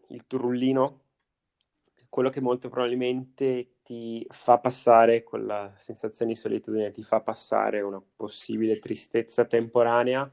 il 0.09 0.27
tuo 0.27 0.39
rullino, 0.39 1.01
quello 2.09 2.31
che 2.31 2.41
molto 2.41 2.69
probabilmente 2.69 3.79
ti 3.83 4.25
fa 4.31 4.59
passare 4.59 5.23
quella 5.23 5.73
sensazione 5.77 6.33
di 6.33 6.39
solitudine, 6.39 6.91
ti 6.91 7.03
fa 7.03 7.21
passare 7.21 7.81
una 7.81 8.03
possibile 8.17 8.79
tristezza 8.79 9.45
temporanea 9.45 10.31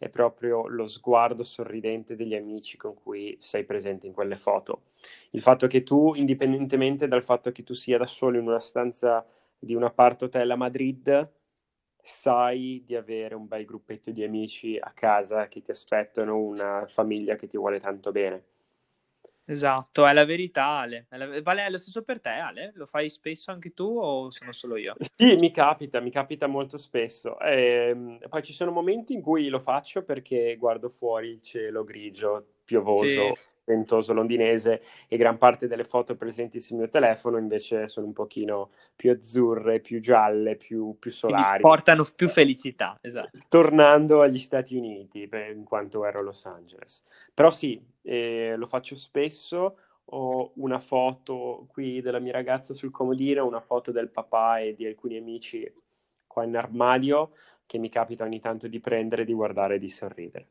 è 0.00 0.08
proprio 0.08 0.66
lo 0.66 0.86
sguardo 0.86 1.42
sorridente 1.42 2.16
degli 2.16 2.34
amici 2.34 2.78
con 2.78 2.94
cui 2.94 3.36
sei 3.38 3.64
presente 3.64 4.06
in 4.06 4.14
quelle 4.14 4.36
foto. 4.36 4.84
Il 5.32 5.42
fatto 5.42 5.66
che 5.66 5.82
tu, 5.82 6.14
indipendentemente 6.14 7.06
dal 7.06 7.22
fatto 7.22 7.52
che 7.52 7.62
tu 7.62 7.74
sia 7.74 7.98
da 7.98 8.06
solo 8.06 8.38
in 8.38 8.46
una 8.46 8.58
stanza 8.58 9.22
di 9.58 9.74
un 9.74 9.82
appart 9.82 10.22
hotel 10.22 10.50
a 10.50 10.56
Madrid, 10.56 11.30
sai 12.02 12.82
di 12.84 12.94
avere 12.96 13.34
un 13.34 13.46
bel 13.46 13.64
gruppetto 13.64 14.10
di 14.10 14.22
amici 14.24 14.76
a 14.78 14.92
casa 14.92 15.48
che 15.48 15.62
ti 15.62 15.70
aspettano, 15.70 16.36
una 16.38 16.86
famiglia 16.88 17.36
che 17.36 17.46
ti 17.46 17.56
vuole 17.56 17.78
tanto 17.78 18.10
bene. 18.12 18.44
Esatto, 19.50 20.06
è 20.06 20.12
la 20.12 20.24
verità, 20.24 20.66
Ale. 20.66 21.06
È 21.08 21.16
la... 21.16 21.42
Vale 21.42 21.68
lo 21.68 21.76
stesso 21.76 22.02
per 22.02 22.20
te, 22.20 22.28
Ale? 22.28 22.70
Lo 22.76 22.86
fai 22.86 23.08
spesso 23.08 23.50
anche 23.50 23.74
tu 23.74 23.98
o 23.98 24.30
sono 24.30 24.52
solo 24.52 24.76
io? 24.76 24.94
Sì, 25.16 25.34
mi 25.34 25.50
capita, 25.50 25.98
mi 25.98 26.10
capita 26.10 26.46
molto 26.46 26.78
spesso. 26.78 27.36
E, 27.40 27.88
ehm, 27.88 28.18
poi 28.28 28.42
ci 28.44 28.52
sono 28.52 28.70
momenti 28.70 29.12
in 29.12 29.20
cui 29.20 29.48
lo 29.48 29.58
faccio 29.58 30.04
perché 30.04 30.54
guardo 30.56 30.88
fuori 30.88 31.30
il 31.30 31.42
cielo 31.42 31.82
grigio, 31.82 32.46
piovoso, 32.64 33.34
sì. 33.34 33.48
ventoso 33.64 34.12
londinese 34.12 34.82
e 35.08 35.16
gran 35.16 35.36
parte 35.36 35.66
delle 35.66 35.82
foto 35.82 36.14
presenti 36.14 36.60
sul 36.60 36.76
mio 36.76 36.88
telefono 36.88 37.36
invece 37.36 37.88
sono 37.88 38.06
un 38.06 38.12
pochino 38.12 38.70
più 38.94 39.10
azzurre, 39.10 39.80
più 39.80 40.00
gialle, 40.00 40.54
più, 40.54 40.96
più 40.96 41.10
solari. 41.10 41.42
Quindi 41.42 41.62
portano 41.62 42.06
più 42.14 42.28
felicità, 42.28 42.96
esatto. 43.00 43.36
Tornando 43.48 44.22
agli 44.22 44.38
Stati 44.38 44.76
Uniti, 44.76 45.28
in 45.52 45.64
quanto 45.64 46.04
ero 46.04 46.20
a 46.20 46.22
Los 46.22 46.46
Angeles. 46.46 47.02
Però 47.34 47.50
sì, 47.50 47.82
eh, 48.02 48.54
lo 48.56 48.66
faccio 48.66 48.96
spesso, 48.96 49.76
ho 50.04 50.52
una 50.56 50.78
foto 50.78 51.66
qui 51.68 52.00
della 52.00 52.18
mia 52.18 52.32
ragazza 52.32 52.74
sul 52.74 52.90
comodino, 52.90 53.46
una 53.46 53.60
foto 53.60 53.92
del 53.92 54.10
papà 54.10 54.60
e 54.60 54.74
di 54.74 54.86
alcuni 54.86 55.16
amici 55.16 55.70
qua 56.26 56.44
in 56.44 56.56
armadio 56.56 57.32
che 57.66 57.78
mi 57.78 57.88
capita 57.88 58.24
ogni 58.24 58.40
tanto 58.40 58.66
di 58.66 58.80
prendere, 58.80 59.24
di 59.24 59.32
guardare 59.32 59.76
e 59.76 59.78
di 59.78 59.88
sorridere. 59.88 60.48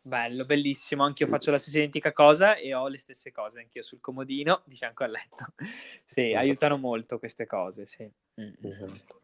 Bello, 0.00 0.44
bellissimo. 0.44 1.02
Anch'io 1.02 1.26
faccio 1.26 1.50
la 1.50 1.58
stessa 1.58 1.78
identica 1.78 2.12
cosa 2.12 2.54
e 2.54 2.72
ho 2.72 2.86
le 2.86 2.98
stesse 2.98 3.32
cose 3.32 3.58
anch'io 3.58 3.82
sul 3.82 4.00
comodino 4.00 4.62
di 4.64 4.76
fianco 4.76 5.02
al 5.02 5.10
letto. 5.10 5.46
Sì, 6.06 6.28
esatto. 6.28 6.38
aiutano 6.38 6.76
molto 6.76 7.18
queste 7.18 7.46
cose, 7.46 7.84
sì. 7.86 8.08
Mm. 8.40 8.52
Esatto. 8.62 9.22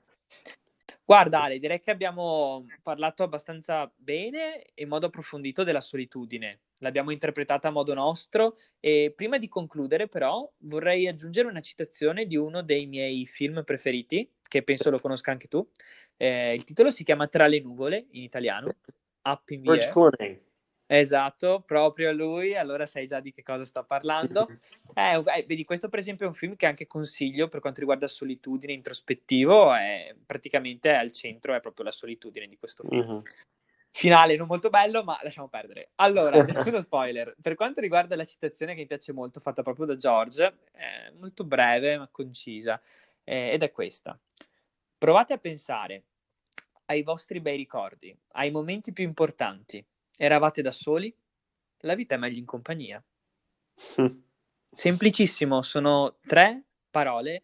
Guarda 1.04 1.42
Ale, 1.42 1.58
direi 1.58 1.80
che 1.80 1.90
abbiamo 1.90 2.64
parlato 2.80 3.22
abbastanza 3.24 3.92
bene 3.96 4.62
e 4.62 4.82
in 4.82 4.88
modo 4.88 5.06
approfondito 5.06 5.64
della 5.64 5.80
solitudine. 5.80 6.60
L'abbiamo 6.78 7.10
interpretata 7.10 7.68
a 7.68 7.72
modo 7.72 7.92
nostro 7.92 8.56
e 8.78 9.12
prima 9.14 9.38
di 9.38 9.48
concludere 9.48 10.08
però 10.08 10.48
vorrei 10.58 11.08
aggiungere 11.08 11.48
una 11.48 11.60
citazione 11.60 12.26
di 12.26 12.36
uno 12.36 12.62
dei 12.62 12.86
miei 12.86 13.26
film 13.26 13.62
preferiti, 13.64 14.30
che 14.40 14.62
penso 14.62 14.90
lo 14.90 15.00
conosca 15.00 15.32
anche 15.32 15.48
tu. 15.48 15.68
Eh, 16.16 16.54
il 16.54 16.64
titolo 16.64 16.90
si 16.90 17.04
chiama 17.04 17.26
Tra 17.26 17.46
le 17.46 17.60
nuvole 17.60 18.06
in 18.12 18.22
italiano. 18.22 18.68
Up 19.22 19.50
in 19.50 19.62
the 19.62 19.88
Clooney. 19.90 20.51
Esatto, 20.94 21.62
proprio 21.64 22.12
lui, 22.12 22.54
allora 22.54 22.84
sai 22.84 23.06
già 23.06 23.18
di 23.18 23.32
che 23.32 23.42
cosa 23.42 23.64
sto 23.64 23.82
parlando. 23.84 24.46
Eh, 24.94 25.14
eh, 25.14 25.44
vedi, 25.46 25.64
questo 25.64 25.88
per 25.88 26.00
esempio 26.00 26.26
è 26.26 26.28
un 26.28 26.34
film 26.34 26.54
che 26.54 26.66
anche 26.66 26.86
consiglio 26.86 27.48
per 27.48 27.60
quanto 27.60 27.80
riguarda 27.80 28.06
solitudine, 28.06 28.74
introspettivo, 28.74 29.72
è, 29.72 30.14
praticamente 30.26 30.92
al 30.92 31.12
centro, 31.12 31.54
è 31.54 31.60
proprio 31.60 31.86
la 31.86 31.92
solitudine 31.92 32.46
di 32.46 32.58
questo 32.58 32.84
film. 32.86 33.10
Mm-hmm. 33.10 33.20
Finale 33.90 34.36
non 34.36 34.46
molto 34.46 34.68
bello, 34.68 35.02
ma 35.02 35.18
lasciamo 35.22 35.48
perdere. 35.48 35.92
Allora, 35.94 36.36
uno 36.68 36.82
spoiler. 36.82 37.34
Per 37.40 37.54
quanto 37.54 37.80
riguarda 37.80 38.16
la 38.16 38.26
citazione 38.26 38.74
che 38.74 38.82
mi 38.82 38.86
piace 38.86 39.12
molto, 39.12 39.40
fatta 39.40 39.62
proprio 39.62 39.86
da 39.86 39.96
George, 39.96 40.58
è 40.72 41.10
molto 41.18 41.44
breve 41.44 41.96
ma 41.96 42.08
concisa, 42.08 42.78
eh, 43.24 43.52
ed 43.52 43.62
è 43.62 43.72
questa. 43.72 44.18
Provate 44.98 45.32
a 45.32 45.38
pensare 45.38 46.04
ai 46.86 47.02
vostri 47.02 47.40
bei 47.40 47.56
ricordi, 47.56 48.14
ai 48.32 48.50
momenti 48.50 48.92
più 48.92 49.04
importanti 49.04 49.82
Eravate 50.22 50.62
da 50.62 50.70
soli? 50.70 51.12
La 51.78 51.96
vita 51.96 52.14
è 52.14 52.18
meglio 52.18 52.38
in 52.38 52.44
compagnia. 52.44 53.02
Semplicissimo, 54.70 55.62
sono 55.62 56.18
tre 56.24 56.62
parole, 56.88 57.42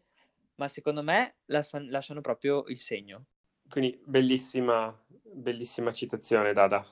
ma 0.54 0.68
secondo 0.68 1.02
me 1.02 1.38
lasciano 1.46 2.20
proprio 2.20 2.62
il 2.68 2.78
segno. 2.78 3.24
Quindi 3.68 4.00
bellissima, 4.04 4.96
bellissima 5.08 5.92
citazione, 5.92 6.52
Dada. 6.52 6.86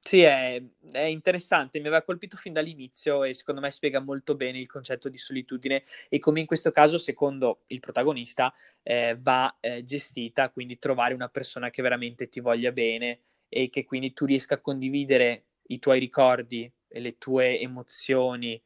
Sì, 0.00 0.22
è, 0.22 0.62
è, 0.92 1.00
interessante, 1.00 1.78
mi 1.78 1.88
aveva 1.88 2.02
colpito 2.02 2.38
fin 2.38 2.54
dall'inizio 2.54 3.22
e 3.22 3.34
secondo 3.34 3.60
me 3.60 3.70
spiega 3.70 4.00
molto 4.00 4.34
bene 4.34 4.60
il 4.60 4.66
concetto 4.66 5.10
di 5.10 5.18
solitudine 5.18 5.84
e 6.08 6.18
come 6.20 6.40
in 6.40 6.46
questo 6.46 6.72
caso, 6.72 6.96
secondo 6.96 7.64
il 7.66 7.80
protagonista, 7.80 8.50
eh, 8.82 9.14
va 9.20 9.58
eh, 9.60 9.84
gestita, 9.84 10.48
quindi 10.48 10.78
trovare 10.78 11.12
una 11.12 11.28
persona 11.28 11.68
che 11.68 11.82
veramente 11.82 12.30
ti 12.30 12.40
voglia 12.40 12.72
bene, 12.72 13.20
e 13.48 13.68
che 13.68 13.84
quindi 13.84 14.12
tu 14.12 14.24
riesca 14.24 14.54
a 14.54 14.60
condividere 14.60 15.44
i 15.68 15.78
tuoi 15.78 15.98
ricordi 15.98 16.70
e 16.88 17.00
le 17.00 17.18
tue 17.18 17.60
emozioni 17.60 18.60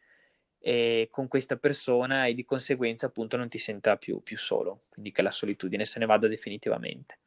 eh, 0.61 1.09
con 1.11 1.29
questa 1.29 1.57
persona 1.57 2.27
e 2.27 2.35
di 2.35 2.45
conseguenza 2.45 3.07
appunto 3.07 3.37
non 3.37 3.49
ti 3.49 3.59
senta 3.59 3.97
più, 3.97 4.23
più 4.23 4.39
solo, 4.39 4.83
quindi 4.89 5.11
che 5.13 5.23
la 5.23 5.31
solitudine 5.31 5.85
se 5.85 5.99
ne 5.99 6.07
vada 6.07 6.29
definitivamente. 6.29 7.19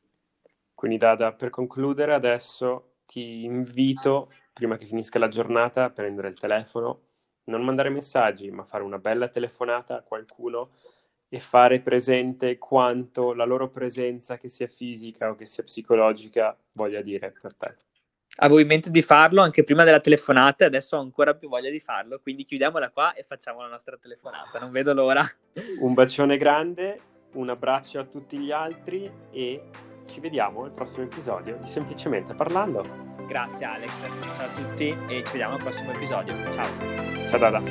Quindi 0.74 0.98
Dada, 0.98 1.34
per 1.34 1.50
concludere 1.50 2.14
adesso 2.14 2.98
ti 3.06 3.44
invito, 3.44 4.32
prima 4.52 4.76
che 4.78 4.86
finisca 4.86 5.18
la 5.20 5.30
giornata, 5.30 5.86
a 5.86 5.90
prendere 5.90 6.28
il 6.28 6.40
telefono, 6.40 7.08
non 7.46 7.64
mandare 7.64 7.90
messaggi, 7.90 8.50
ma 8.52 8.64
fare 8.64 8.84
una 8.84 9.00
bella 9.00 9.28
telefonata 9.28 9.98
a 9.98 10.02
qualcuno 10.02 10.72
e 11.34 11.40
fare 11.40 11.80
presente 11.80 12.60
quanto 12.60 13.34
la 13.34 13.44
loro 13.44 13.68
presenza, 13.68 14.38
che 14.38 14.50
sia 14.50 14.68
fisica 14.68 15.32
o 15.32 15.36
che 15.36 15.46
sia 15.46 15.64
psicologica, 15.64 16.56
voglia 16.74 17.02
dire 17.02 17.34
per 17.42 17.56
te. 17.56 17.76
Avevo 18.36 18.60
in 18.60 18.68
mente 18.68 18.92
di 18.92 19.02
farlo 19.02 19.42
anche 19.42 19.64
prima 19.64 19.84
della 19.84 20.00
telefonata, 20.00 20.66
adesso 20.66 20.96
ho 20.96 21.00
ancora 21.00 21.34
più 21.34 21.50
voglia 21.50 21.72
di 21.72 21.80
farlo, 21.80 22.20
quindi 22.20 22.44
chiudiamola 22.44 22.92
qua 22.92 23.14
e 23.14 23.24
facciamo 23.24 23.62
la 23.62 23.68
nostra 23.68 23.98
telefonata, 24.00 24.60
non 24.60 24.70
vedo 24.70 24.94
l'ora. 24.94 25.28
Un 25.80 25.96
bacione 25.96 26.38
grande, 26.38 27.00
un 27.32 27.50
abbraccio 27.50 27.98
a 27.98 28.04
tutti 28.04 28.38
gli 28.38 28.52
altri 28.52 29.12
e 29.32 29.70
ci 30.06 30.20
vediamo 30.20 30.66
al 30.66 30.72
prossimo 30.72 31.06
episodio 31.06 31.58
di 31.60 31.66
Semplicemente 31.68 32.36
Parlando. 32.36 32.86
Grazie 33.28 33.66
Alex, 33.66 33.92
ciao 34.36 34.46
a 34.46 34.50
tutti 34.50 34.96
e 35.08 35.24
ci 35.24 35.32
vediamo 35.32 35.56
al 35.56 35.64
prossimo 35.64 35.94
episodio. 35.94 36.36
Ciao. 36.52 37.28
Ciao 37.28 37.40
Dada. 37.40 37.62